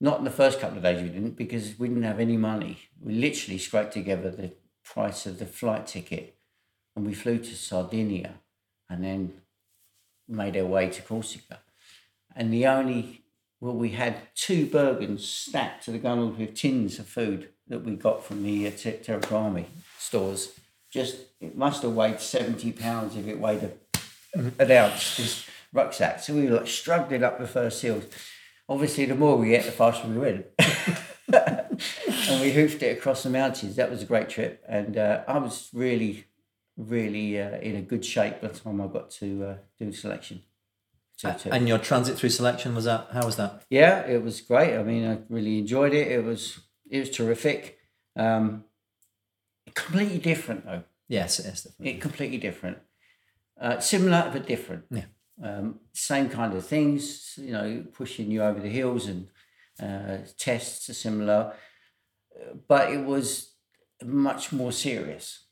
Not 0.00 0.18
in 0.18 0.24
the 0.24 0.30
first 0.30 0.60
couple 0.60 0.78
of 0.78 0.82
days 0.82 1.00
we 1.00 1.08
didn't 1.08 1.36
because 1.36 1.78
we 1.78 1.86
didn't 1.88 2.02
have 2.02 2.18
any 2.18 2.36
money. 2.36 2.78
We 3.00 3.14
literally 3.14 3.58
scraped 3.58 3.92
together 3.92 4.30
the 4.30 4.52
price 4.84 5.24
of 5.24 5.38
the 5.38 5.46
flight 5.46 5.86
ticket, 5.86 6.36
and 6.96 7.06
we 7.06 7.14
flew 7.14 7.38
to 7.38 7.54
Sardinia, 7.54 8.40
and 8.90 9.04
then 9.04 9.32
made 10.28 10.56
our 10.56 10.66
way 10.66 10.88
to 10.90 11.02
Corsica, 11.02 11.60
and 12.34 12.52
the 12.52 12.66
only 12.66 13.22
well, 13.60 13.74
we 13.74 13.90
had 13.90 14.16
two 14.34 14.66
Bergens 14.66 15.20
stacked 15.20 15.84
to 15.84 15.90
the 15.90 15.98
gunnels 15.98 16.36
with 16.36 16.54
tins 16.54 16.98
of 16.98 17.06
food 17.06 17.48
that 17.68 17.84
we 17.84 17.96
got 17.96 18.22
from 18.22 18.42
the 18.42 18.66
uh, 18.66 18.70
Ter- 18.76 19.22
stores. 19.98 20.52
Just 20.90 21.16
it 21.40 21.56
must 21.56 21.82
have 21.82 21.92
weighed 21.92 22.20
seventy 22.20 22.72
pounds 22.72 23.16
if 23.16 23.26
it 23.26 23.40
weighed 23.40 23.62
a, 23.62 24.40
an 24.58 24.70
ounce. 24.70 25.16
This 25.16 25.46
rucksack. 25.74 26.20
So 26.20 26.34
we 26.34 26.48
like 26.48 26.66
struggling 26.66 27.22
up 27.22 27.38
the 27.38 27.46
first 27.46 27.82
hills. 27.82 28.04
Obviously, 28.68 29.04
the 29.04 29.14
more 29.14 29.36
we 29.36 29.54
ate, 29.54 29.64
the 29.64 29.72
faster 29.72 30.08
we 30.08 30.18
went. 30.18 30.46
and 31.28 32.40
we 32.40 32.52
hoofed 32.52 32.82
it 32.82 32.96
across 32.96 33.24
the 33.24 33.30
mountains. 33.30 33.76
That 33.76 33.90
was 33.90 34.02
a 34.02 34.06
great 34.06 34.28
trip, 34.28 34.64
and 34.66 34.96
uh, 34.96 35.22
I 35.28 35.38
was 35.38 35.68
really, 35.74 36.24
really 36.76 37.40
uh, 37.40 37.58
in 37.58 37.76
a 37.76 37.82
good 37.82 38.04
shape 38.04 38.40
by 38.40 38.48
the 38.48 38.58
time 38.58 38.80
I 38.80 38.86
got 38.86 39.10
to 39.12 39.44
uh, 39.44 39.56
do 39.78 39.92
selection. 39.92 40.42
To- 41.18 41.36
And 41.52 41.68
your 41.68 41.78
transit 41.78 42.18
through 42.18 42.30
selection 42.30 42.74
was 42.74 42.84
that? 42.84 43.08
How 43.12 43.24
was 43.24 43.36
that? 43.36 43.62
yeah, 43.70 44.04
it 44.06 44.22
was 44.22 44.40
great. 44.40 44.76
I 44.76 44.82
mean, 44.82 45.08
I 45.08 45.18
really 45.28 45.58
enjoyed 45.58 45.94
it. 45.94 46.08
It 46.10 46.24
was 46.24 46.60
it 46.90 46.98
was 47.00 47.10
terrific. 47.10 47.78
Um, 48.16 48.64
completely 49.74 50.18
different 50.18 50.64
though. 50.64 50.82
Yes, 51.08 51.38
it 51.38 51.46
is. 51.46 51.62
Definitely. 51.62 51.90
It 51.92 52.00
completely 52.00 52.38
different. 52.38 52.78
Uh, 53.60 53.78
similar 53.78 54.30
but 54.32 54.46
different. 54.46 54.84
Yeah. 54.90 55.04
Um, 55.42 55.80
same 55.92 56.28
kind 56.28 56.54
of 56.54 56.64
things, 56.66 57.34
you 57.36 57.52
know, 57.52 57.84
pushing 57.92 58.30
you 58.30 58.42
over 58.42 58.60
the 58.60 58.68
hills 58.68 59.06
and 59.06 59.28
uh, 59.82 60.18
tests 60.38 60.88
are 60.88 60.94
similar, 60.94 61.52
uh, 62.40 62.54
but 62.68 62.92
it 62.92 63.04
was 63.04 63.54
much 64.02 64.52
more 64.52 64.70
serious. 64.72 65.43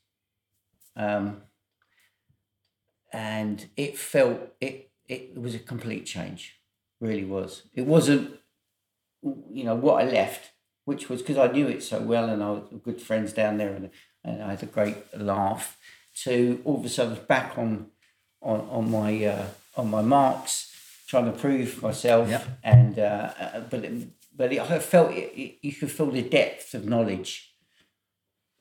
Um, 0.95 1.41
and 3.11 3.67
it 3.77 3.97
felt 3.97 4.39
it 4.59 4.89
it 5.07 5.37
was 5.39 5.53
a 5.55 5.59
complete 5.59 6.05
change, 6.05 6.59
really 6.99 7.25
was. 7.25 7.63
It 7.73 7.85
wasn't, 7.85 8.39
you 9.21 9.63
know, 9.63 9.75
what 9.75 10.01
I 10.03 10.09
left, 10.09 10.51
which 10.85 11.09
was 11.09 11.21
because 11.21 11.37
I 11.37 11.51
knew 11.51 11.67
it 11.67 11.83
so 11.83 12.01
well 12.01 12.29
and 12.29 12.41
I 12.41 12.49
was 12.51 12.63
good 12.83 13.01
friends 13.01 13.33
down 13.33 13.57
there 13.57 13.73
and, 13.73 13.89
and 14.23 14.41
I 14.43 14.51
had 14.51 14.63
a 14.63 14.67
great 14.67 14.97
laugh. 15.17 15.77
To 16.25 16.61
all 16.63 16.77
of 16.79 16.85
a 16.85 16.89
sudden 16.89 17.17
back 17.27 17.57
on 17.57 17.87
on 18.41 18.61
on 18.69 18.91
my 18.91 19.25
uh, 19.25 19.45
on 19.75 19.89
my 19.89 20.01
marks, 20.03 20.71
trying 21.07 21.25
to 21.25 21.31
prove 21.37 21.81
myself, 21.81 22.29
Yeah. 22.29 22.43
and 22.63 22.99
uh, 22.99 23.33
uh, 23.39 23.59
but 23.61 23.83
it, 23.83 24.07
but 24.35 24.53
it, 24.53 24.59
I 24.59 24.77
felt 24.79 25.11
it, 25.11 25.31
it, 25.35 25.57
you 25.63 25.73
could 25.73 25.89
feel 25.91 26.11
the 26.11 26.21
depth 26.21 26.75
of 26.75 26.85
knowledge 26.85 27.55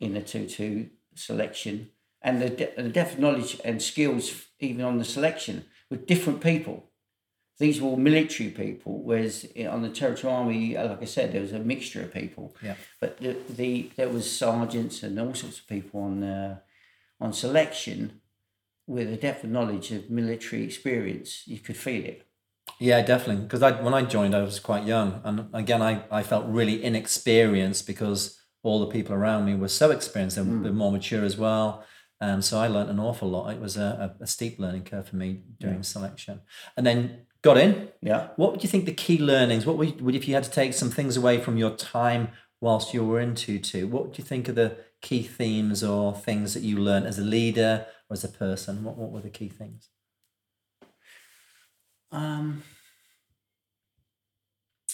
in 0.01 0.15
the 0.15 0.23
two 0.23 0.47
two 0.47 0.89
selection, 1.15 1.91
and 2.23 2.41
the 2.41 2.51
de- 2.51 2.73
the 2.77 2.89
depth 2.89 3.15
of 3.15 3.19
knowledge 3.19 3.61
and 3.65 3.83
skills 3.83 4.47
even 4.61 4.85
on 4.85 4.99
the 4.99 5.05
selection 5.05 5.65
with 5.91 6.07
different 6.07 6.41
people. 6.41 6.89
These 7.59 7.81
were 7.81 7.91
all 7.91 7.97
military 7.97 8.51
people, 8.51 9.03
whereas 9.03 9.47
on 9.69 9.83
the 9.83 9.91
Territorial 9.91 10.39
Army, 10.39 10.77
uh, 10.77 10.89
like 10.89 11.03
I 11.03 11.05
said, 11.05 11.33
there 11.33 11.43
was 11.43 11.53
a 11.53 11.59
mixture 11.59 12.03
of 12.03 12.13
people. 12.13 12.57
Yeah. 12.63 12.75
But 13.01 13.19
the, 13.19 13.37
the 13.49 13.91
there 13.97 14.09
was 14.09 14.31
sergeants 14.31 15.03
and 15.03 15.19
all 15.21 15.35
sorts 15.35 15.59
of 15.61 15.69
people 15.69 16.01
on 16.01 16.23
uh, 16.25 16.59
on 17.21 17.33
selection 17.33 18.21
with 18.87 19.13
a 19.13 19.17
depth 19.17 19.45
of 19.45 19.51
knowledge 19.51 19.93
of 19.93 20.11
military 20.11 20.65
experience. 20.65 21.47
You 21.47 21.59
could 21.59 21.77
feel 21.77 22.05
it. 22.05 22.27
Yeah, 22.79 23.03
definitely. 23.03 23.45
Because 23.45 23.63
I, 23.63 23.81
when 23.81 23.95
I 23.95 24.03
joined, 24.03 24.35
I 24.35 24.43
was 24.43 24.59
quite 24.59 24.85
young, 24.85 25.21
and 25.25 25.49
again, 25.53 25.83
I, 25.83 26.03
I 26.11 26.23
felt 26.23 26.47
really 26.47 26.83
inexperienced 26.83 27.87
because 27.87 28.41
all 28.63 28.81
the 28.81 28.87
people 28.87 29.15
around 29.15 29.45
me 29.45 29.55
were 29.55 29.69
so 29.69 29.91
experienced 29.91 30.37
and 30.37 30.65
were 30.65 30.73
more 30.73 30.93
mature 30.93 31.25
as 31.25 31.37
well. 31.37 31.85
Um, 32.23 32.41
so 32.41 32.61
I 32.61 32.69
learned 32.69 32.89
an 32.89 33.01
awful 33.01 33.29
lot. 33.29 33.53
It 33.53 33.61
was 33.61 33.77
a, 33.77 34.15
a, 34.21 34.23
a 34.23 34.27
steep 34.29 34.61
learning 34.61 34.85
curve 34.85 35.09
for 35.09 35.17
me 35.17 35.41
during 35.59 35.83
selection, 35.83 36.43
and 36.77 36.87
then 36.87 37.27
got 37.43 37.59
in. 37.59 37.89
Yeah. 38.01 38.29
What 38.37 38.53
would 38.53 38.63
you 38.63 38.69
think 38.69 38.85
the 38.85 38.93
key 38.93 39.19
learnings? 39.19 39.67
What 39.67 39.77
would, 39.77 40.01
would 40.01 40.15
if 40.15 40.29
you 40.29 40.35
had 40.35 40.45
to 40.45 40.51
take 40.51 40.73
some 40.73 40.89
things 40.89 41.17
away 41.17 41.41
from 41.41 41.57
your 41.57 41.75
time 41.75 42.29
whilst 42.61 42.95
you 42.95 43.05
were 43.05 43.19
in 43.19 43.35
two 43.35 43.59
two? 43.59 43.89
What 43.89 44.07
would 44.07 44.19
you 44.19 44.25
think 44.25 44.49
are 44.49 44.53
the 44.53 44.77
key 45.01 45.25
themes 45.25 45.83
or 45.83 46.15
things 46.15 46.55
that 46.55 46.63
you 46.63 46.77
learned 46.77 47.09
as 47.09 47.19
a 47.19 47.25
leader 47.25 47.87
or 48.09 48.15
as 48.15 48.23
a 48.23 48.29
person? 48.29 48.85
What 48.85 48.97
what 48.97 49.11
were 49.11 49.21
the 49.21 49.29
key 49.29 49.49
things? 49.49 49.89
Um, 52.13 52.63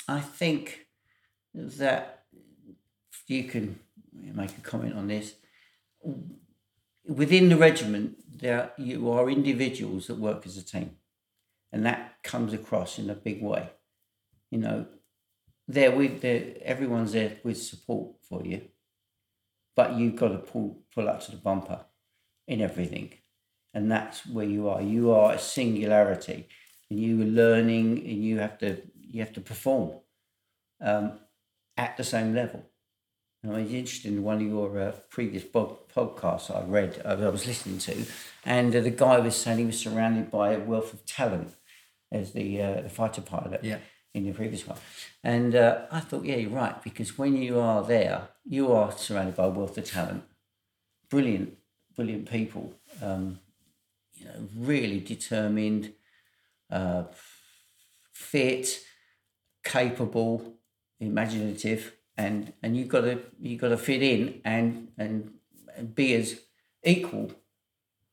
I 0.08 0.20
think 0.20 0.86
that 1.54 2.24
you 3.26 3.44
can 3.44 3.80
make 4.14 4.56
a 4.56 4.62
comment 4.62 4.94
on 4.94 5.08
this. 5.08 5.34
Within 7.18 7.48
the 7.48 7.56
regiment, 7.56 8.16
there 8.40 8.70
you 8.78 9.10
are 9.10 9.28
individuals 9.28 10.06
that 10.06 10.18
work 10.18 10.46
as 10.46 10.56
a 10.56 10.64
team, 10.64 10.92
and 11.72 11.84
that 11.84 12.22
comes 12.22 12.52
across 12.52 12.96
in 12.96 13.10
a 13.10 13.14
big 13.14 13.42
way. 13.42 13.70
You 14.52 14.58
know, 14.58 14.86
there 15.66 15.90
with 15.90 16.20
the 16.20 16.64
everyone's 16.64 17.14
there 17.14 17.38
with 17.42 17.60
support 17.60 18.12
for 18.22 18.44
you, 18.44 18.68
but 19.74 19.94
you've 19.94 20.14
got 20.14 20.28
to 20.28 20.38
pull 20.38 20.84
pull 20.94 21.08
up 21.08 21.20
to 21.22 21.32
the 21.32 21.38
bumper 21.38 21.86
in 22.46 22.60
everything, 22.60 23.14
and 23.74 23.90
that's 23.90 24.24
where 24.24 24.46
you 24.46 24.68
are. 24.68 24.80
You 24.80 25.10
are 25.10 25.32
a 25.32 25.40
singularity 25.40 26.46
and 26.88 27.00
you 27.00 27.20
are 27.20 27.34
learning 27.42 27.98
and 27.98 28.22
you 28.22 28.38
have 28.38 28.58
to 28.58 28.80
you 28.94 29.18
have 29.22 29.32
to 29.32 29.40
perform 29.40 29.90
um, 30.80 31.18
at 31.76 31.96
the 31.96 32.04
same 32.04 32.32
level. 32.32 32.64
And 33.42 33.52
I 33.52 33.62
was 33.62 33.72
interested 33.72 34.12
in 34.12 34.22
one 34.24 34.36
of 34.36 34.42
your 34.42 34.78
uh, 34.80 34.92
previous 35.10 35.44
pod- 35.44 35.76
podcasts 35.94 36.50
I 36.54 36.64
read, 36.64 37.00
uh, 37.04 37.16
I 37.20 37.28
was 37.28 37.46
listening 37.46 37.78
to, 37.78 38.04
and 38.44 38.74
uh, 38.74 38.80
the 38.80 38.90
guy 38.90 39.18
was 39.20 39.36
saying 39.36 39.58
he 39.58 39.64
was 39.64 39.78
surrounded 39.78 40.30
by 40.30 40.52
a 40.52 40.58
wealth 40.58 40.92
of 40.92 41.06
talent 41.06 41.54
as 42.10 42.32
the 42.32 42.60
uh, 42.60 42.80
the 42.82 42.88
fighter 42.88 43.20
pilot 43.20 43.62
Yeah. 43.62 43.78
in 44.12 44.24
the 44.24 44.32
previous 44.32 44.66
one. 44.66 44.78
And 45.22 45.54
uh, 45.54 45.86
I 45.92 46.00
thought, 46.00 46.24
yeah, 46.24 46.36
you're 46.36 46.50
right, 46.50 46.82
because 46.82 47.16
when 47.16 47.36
you 47.36 47.60
are 47.60 47.84
there, 47.84 48.28
you 48.44 48.72
are 48.72 48.90
surrounded 48.90 49.36
by 49.36 49.44
a 49.44 49.50
wealth 49.50 49.78
of 49.78 49.84
talent, 49.84 50.24
brilliant, 51.08 51.56
brilliant 51.94 52.28
people, 52.28 52.74
um, 53.00 53.38
you 54.14 54.24
know, 54.26 54.48
really 54.56 54.98
determined, 54.98 55.92
uh, 56.72 57.04
fit, 58.12 58.80
capable, 59.62 60.54
imaginative, 60.98 61.92
and 62.18 62.52
and 62.62 62.76
you've 62.76 62.88
got 62.88 63.02
to 63.02 63.20
you've 63.40 63.60
got 63.60 63.68
to 63.68 63.78
fit 63.78 64.02
in 64.02 64.42
and 64.44 64.88
and, 64.98 65.32
and 65.76 65.94
be 65.94 66.14
as 66.14 66.40
equal 66.84 67.32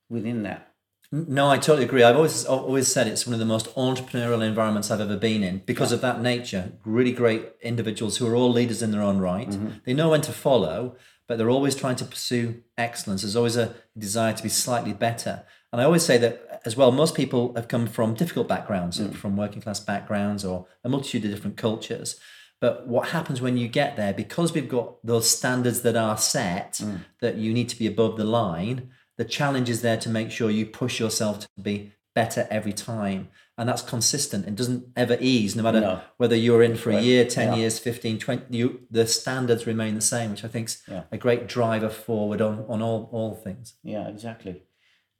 within 0.09 0.43
that. 0.43 0.71
No, 1.11 1.49
I 1.49 1.57
totally 1.57 1.85
agree. 1.85 2.03
I've 2.03 2.15
always 2.15 2.45
always 2.45 2.87
said 2.87 3.07
it's 3.07 3.25
one 3.25 3.33
of 3.33 3.39
the 3.39 3.45
most 3.45 3.73
entrepreneurial 3.75 4.45
environments 4.45 4.91
I've 4.91 5.01
ever 5.01 5.17
been 5.17 5.43
in 5.43 5.59
because 5.65 5.91
of 5.91 6.01
that 6.01 6.21
nature. 6.21 6.73
Really 6.85 7.11
great 7.11 7.51
individuals 7.61 8.17
who 8.17 8.27
are 8.27 8.35
all 8.35 8.51
leaders 8.51 8.81
in 8.81 8.91
their 8.91 9.01
own 9.01 9.17
right. 9.17 9.49
Mm-hmm. 9.49 9.69
They 9.85 9.93
know 9.93 10.09
when 10.09 10.21
to 10.21 10.31
follow, 10.31 10.95
but 11.27 11.37
they're 11.37 11.49
always 11.49 11.75
trying 11.75 11.95
to 11.97 12.05
pursue 12.05 12.63
excellence. 12.77 13.21
There's 13.21 13.35
always 13.35 13.57
a 13.57 13.75
desire 13.97 14.33
to 14.33 14.43
be 14.43 14.49
slightly 14.49 14.93
better. 14.93 15.43
And 15.71 15.81
I 15.81 15.85
always 15.85 16.05
say 16.05 16.17
that 16.19 16.61
as 16.65 16.75
well, 16.75 16.91
most 16.91 17.15
people 17.15 17.53
have 17.55 17.67
come 17.67 17.87
from 17.87 18.13
difficult 18.13 18.47
backgrounds, 18.47 18.99
mm. 18.99 19.13
from 19.13 19.35
working 19.35 19.61
class 19.61 19.79
backgrounds 19.79 20.45
or 20.45 20.67
a 20.83 20.89
multitude 20.89 21.25
of 21.25 21.31
different 21.31 21.57
cultures. 21.57 22.19
But 22.65 22.87
what 22.87 23.09
happens 23.09 23.41
when 23.41 23.57
you 23.57 23.67
get 23.67 23.95
there, 23.95 24.11
because 24.11 24.51
we've 24.51 24.67
got 24.67 24.95
those 25.05 25.29
standards 25.29 25.81
that 25.81 25.95
are 25.95 26.17
set, 26.17 26.73
mm. 26.81 27.01
that 27.21 27.35
you 27.35 27.53
need 27.53 27.69
to 27.69 27.77
be 27.77 27.85
above 27.85 28.17
the 28.17 28.23
line, 28.23 28.89
the 29.17 29.23
challenge 29.23 29.69
is 29.69 29.83
there 29.83 29.97
to 29.97 30.09
make 30.09 30.31
sure 30.31 30.49
you 30.49 30.65
push 30.65 30.99
yourself 30.99 31.41
to 31.41 31.47
be 31.61 31.91
better 32.15 32.47
every 32.49 32.73
time. 32.73 33.27
And 33.55 33.69
that's 33.69 33.83
consistent. 33.83 34.47
and 34.47 34.57
doesn't 34.57 34.87
ever 34.95 35.15
ease, 35.19 35.55
no 35.55 35.61
matter 35.61 35.79
No. 35.79 36.01
whether 36.17 36.35
you're 36.35 36.63
in 36.63 36.75
for 36.75 36.89
a 36.89 36.99
year, 36.99 37.23
10 37.23 37.49
Yeah. 37.49 37.55
years, 37.59 37.77
15, 37.77 38.17
20, 38.17 38.57
you, 38.57 38.79
the 38.89 39.05
standards 39.05 39.67
remain 39.67 39.93
the 39.93 40.01
same, 40.01 40.31
which 40.31 40.43
I 40.43 40.47
think 40.47 40.69
is 40.69 40.81
Yeah. 40.87 41.03
a 41.11 41.17
great 41.19 41.47
driver 41.47 41.89
forward 41.89 42.41
on, 42.41 42.65
on 42.67 42.81
all, 42.81 43.09
all 43.11 43.35
things. 43.35 43.75
Yeah, 43.83 44.07
exactly. 44.07 44.63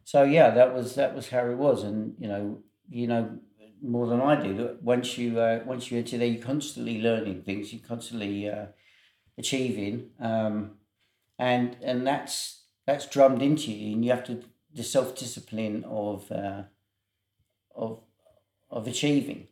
So 0.04 0.24
yeah, 0.24 0.50
that 0.50 0.74
was 0.74 0.96
that 0.96 1.16
was 1.16 1.30
how 1.30 1.46
it 1.46 1.58
was, 1.58 1.84
and 1.84 2.16
you 2.20 2.28
know, 2.28 2.64
you 2.90 3.08
know 3.08 3.40
more 3.86 4.08
than 4.08 4.22
I 4.22 4.42
do. 4.42 4.54
that 4.58 4.84
Once 4.84 5.18
you 5.18 5.40
uh, 5.40 5.62
once 5.66 5.92
you 5.92 5.98
enter 5.98 6.18
there, 6.18 6.28
you're 6.28 6.44
constantly 6.44 7.02
learning 7.02 7.44
things. 7.44 7.72
You're 7.74 7.88
constantly 7.88 8.50
uh, 8.50 8.68
achieving, 9.38 10.10
um, 10.20 10.72
and 11.38 11.78
and 11.82 12.06
that's 12.06 12.64
that's 12.86 13.08
drummed 13.08 13.42
into 13.42 13.72
you, 13.72 13.94
and 13.94 14.04
you 14.04 14.12
have 14.12 14.24
to 14.26 14.44
the 14.74 14.84
self 14.84 15.16
discipline 15.16 15.84
of 15.86 16.32
uh, 16.32 16.64
of 17.76 18.02
of 18.70 18.88
achieving 18.88 19.48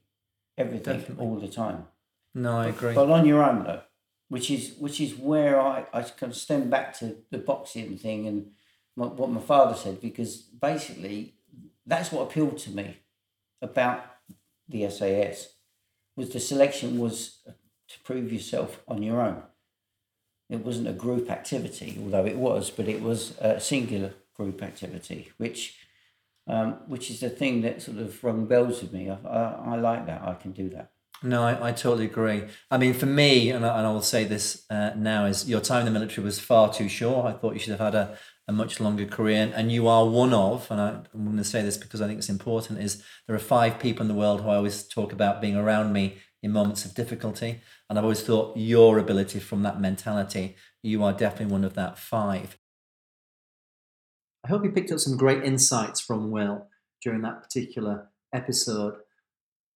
everything 0.58 1.00
Definitely. 1.00 1.26
all 1.26 1.36
the 1.40 1.48
time 1.48 1.88
No, 2.36 2.58
I 2.58 2.68
agree. 2.68 2.94
but 2.94 3.10
on 3.10 3.26
your 3.26 3.44
own 3.44 3.64
though, 3.64 3.82
which 4.30 4.52
is 4.52 4.76
which 4.78 5.00
is 5.00 5.16
where 5.16 5.60
I 5.60 5.86
I 5.94 6.02
kind 6.04 6.32
of 6.32 6.38
stand 6.38 6.70
back 6.70 6.98
to 7.00 7.18
the 7.32 7.38
boxing 7.38 7.98
thing 7.98 8.28
and 8.28 8.52
my, 8.96 9.08
what 9.08 9.30
my 9.32 9.42
father 9.42 9.76
said 9.76 10.02
because 10.02 10.38
basically 10.38 11.36
that's 11.86 12.12
what 12.12 12.24
appealed 12.24 12.58
to 12.60 12.70
me 12.72 12.98
about 13.62 14.06
the 14.74 14.90
SAS 14.90 15.54
was 16.18 16.32
the 16.32 16.40
selection 16.40 17.00
was 17.00 17.40
to 17.88 18.00
prove 18.04 18.34
yourself 18.34 18.82
on 18.88 19.02
your 19.02 19.22
own. 19.22 19.44
It 20.50 20.66
wasn't 20.66 20.90
a 20.90 20.94
group 20.94 21.32
activity, 21.32 21.98
although 22.02 22.26
it 22.26 22.38
was, 22.38 22.70
but 22.70 22.88
it 22.88 23.02
was 23.02 23.38
a 23.40 23.60
singular 23.60 24.14
group 24.36 24.62
activity, 24.62 25.32
which 25.38 25.78
um, 26.46 26.74
which 26.88 27.10
is 27.10 27.22
the 27.22 27.30
thing 27.30 27.62
that 27.62 27.82
sort 27.82 28.00
of 28.00 28.22
rung 28.22 28.46
bells 28.48 28.82
with 28.82 28.92
me. 28.92 29.10
I, 29.10 29.18
I, 29.26 29.74
I 29.74 29.76
like 29.78 30.06
that. 30.08 30.22
I 30.24 30.34
can 30.34 30.52
do 30.52 30.68
that. 30.72 30.92
No, 31.24 31.42
I, 31.42 31.70
I 31.70 31.72
totally 31.72 32.06
agree. 32.06 32.44
I 32.70 32.78
mean, 32.78 32.94
for 32.94 33.06
me, 33.06 33.50
and 33.50 33.66
I, 33.66 33.78
and 33.78 33.88
I 33.88 33.92
will 33.92 34.02
say 34.02 34.26
this 34.26 34.66
uh, 34.70 34.92
now, 34.98 35.24
is 35.24 35.48
your 35.48 35.62
time 35.62 35.88
in 35.88 35.94
the 35.94 35.98
military 35.98 36.26
was 36.26 36.42
far 36.42 36.74
too 36.74 36.90
short. 36.90 37.26
I 37.26 37.38
thought 37.38 37.54
you 37.54 37.60
should 37.60 37.72
have 37.72 37.80
had 37.80 37.96
a, 37.96 38.18
a 38.48 38.52
much 38.52 38.80
longer 38.80 39.06
career. 39.06 39.52
And, 39.56 39.72
you 39.72 39.88
are 39.88 40.06
one 40.06 40.34
of, 40.34 40.70
and 40.70 40.82
I, 40.82 40.90
I'm 41.14 41.26
going 41.26 41.38
to 41.38 41.44
say 41.44 41.62
this 41.62 41.78
because 41.78 42.02
I 42.02 42.08
think 42.08 42.20
it's 42.20 42.30
important, 42.30 42.80
is 42.80 43.04
there 43.28 43.36
are 43.36 43.40
five 43.40 43.80
people 43.80 44.02
in 44.02 44.08
the 44.08 44.14
world 44.14 44.42
who 44.42 44.50
I 44.50 44.56
always 44.56 44.88
talk 44.88 45.14
about 45.14 45.42
being 45.42 45.56
around 45.56 45.94
me 45.94 46.18
in 46.42 46.52
moments 46.52 46.84
of 46.84 46.94
difficulty. 46.94 47.62
And 47.90 47.98
I've 47.98 48.04
always 48.04 48.22
thought 48.22 48.58
your 48.58 49.00
ability 49.00 49.40
from 49.40 49.64
that 49.64 49.80
mentality, 49.80 50.56
you 50.82 51.04
are 51.04 51.14
definitely 51.14 51.54
one 51.54 51.64
of 51.64 51.74
that 51.76 51.98
five. 51.98 52.58
I 54.44 54.50
hope 54.50 54.66
you 54.66 54.72
picked 54.72 54.92
up 54.92 55.00
some 55.00 55.16
great 55.16 55.44
insights 55.44 56.02
from 56.02 56.30
Will 56.30 56.68
during 57.02 57.22
that 57.22 57.42
particular 57.42 58.10
episode. 58.34 58.96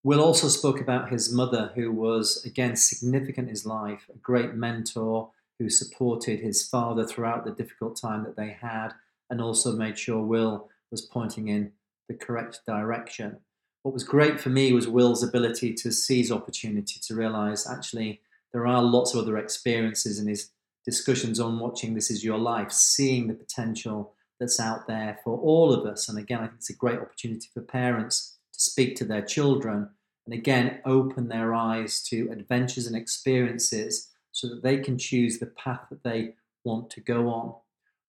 Will 0.04 0.22
also 0.22 0.50
spoke 0.50 0.82
about 0.82 1.10
his 1.10 1.34
mother, 1.34 1.72
who 1.76 1.92
was, 1.92 2.44
again, 2.46 2.76
significant 2.76 3.48
in 3.48 3.50
his 3.50 3.66
life, 3.66 4.10
a 4.14 4.18
great 4.18 4.54
mentor 4.54 5.32
who 5.60 5.70
supported 5.70 6.40
his 6.40 6.68
father 6.68 7.06
throughout 7.06 7.46
the 7.46 7.52
difficult 7.52 8.00
time 8.00 8.24
that 8.24 8.36
they 8.36 8.58
had, 8.62 8.90
and 9.30 9.42
also 9.42 9.74
made 9.74 9.98
sure 9.98 10.22
Will 10.22 10.70
was 10.92 11.02
pointing 11.02 11.48
in 11.48 11.72
the 12.08 12.14
correct 12.14 12.62
direction. 12.66 13.38
What 13.84 13.94
was 13.94 14.04
great 14.04 14.40
for 14.40 14.50
me 14.50 14.74
was 14.74 14.88
Will's 14.88 15.24
ability 15.24 15.74
to 15.76 15.92
seize 15.92 16.32
opportunity, 16.32 17.00
to 17.04 17.16
realize 17.16 17.70
actually 17.70 18.22
there 18.54 18.68
are 18.68 18.82
lots 18.82 19.14
of 19.14 19.22
other 19.22 19.38
experiences 19.38 20.20
in 20.20 20.28
his 20.28 20.52
discussions 20.86 21.40
on 21.40 21.60
watching 21.60 21.94
This 21.94 22.10
Is 22.10 22.24
Your 22.24 22.38
Life, 22.38 22.72
seeing 22.72 23.28
the 23.28 23.34
potential 23.34 24.14
that's 24.40 24.60
out 24.60 24.88
there 24.88 25.20
for 25.24 25.38
all 25.38 25.74
of 25.74 25.86
us. 25.86 26.08
And 26.08 26.18
again, 26.18 26.40
I 26.40 26.44
think 26.44 26.58
it's 26.58 26.70
a 26.70 26.76
great 26.76 27.00
opportunity 27.00 27.48
for 27.54 27.62
parents 27.62 28.38
to 28.54 28.60
speak 28.60 28.96
to 28.98 29.06
their 29.06 29.22
children 29.22 29.90
and 30.26 30.34
again 30.34 30.80
open 30.86 31.30
their 31.30 31.54
eyes 31.54 32.02
to 32.04 32.30
adventures 32.32 32.86
and 32.86 32.96
experiences 32.96 34.10
so 34.38 34.48
that 34.48 34.62
they 34.62 34.78
can 34.78 35.00
choose 35.00 35.40
the 35.40 35.48
path 35.48 35.82
that 35.90 36.04
they 36.04 36.36
want 36.64 36.92
to 36.92 37.02
go 37.02 37.28
on. 37.28 37.56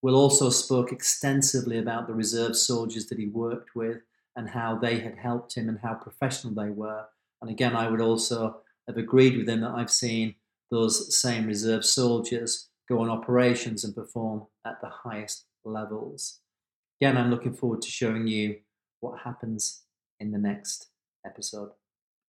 Will 0.03 0.14
also 0.14 0.51
spoke 0.51 0.93
extensively 0.93 1.79
about 1.79 2.07
the 2.07 2.12
reserve 2.12 2.55
soldiers 2.55 3.07
that 3.07 3.19
he 3.19 3.29
worked 3.29 3.75
with 3.75 4.03
and 4.37 4.51
how 4.51 4.77
they 4.77 5.01
had 5.01 5.17
helped 5.17 5.55
him 5.55 5.71
and 5.71 5.79
how 5.83 5.95
professional 5.95 6.53
they 6.53 6.69
were. 6.69 7.07
And 7.41 7.51
again, 7.51 7.75
I 7.75 7.88
would 7.88 8.03
also 8.03 8.59
have 8.87 8.99
agreed 8.99 9.38
with 9.38 9.49
him 9.49 9.62
that 9.62 9.71
I've 9.71 9.91
seen 9.91 10.35
those 10.71 11.19
same 11.19 11.47
reserve 11.47 11.83
soldiers 11.83 12.69
go 12.91 13.01
on 13.01 13.09
operations 13.09 13.83
and 13.83 13.95
perform 13.95 14.49
at 14.67 14.83
the 14.83 14.91
highest 14.91 15.47
levels. 15.64 16.41
Again, 17.01 17.17
I'm 17.17 17.31
looking 17.31 17.55
forward 17.55 17.81
to 17.81 17.91
showing 17.91 18.27
you 18.27 18.57
what 19.01 19.21
happens 19.21 19.85
in 20.21 20.33
the 20.33 20.38
next 20.38 20.88
episode. 21.25 21.71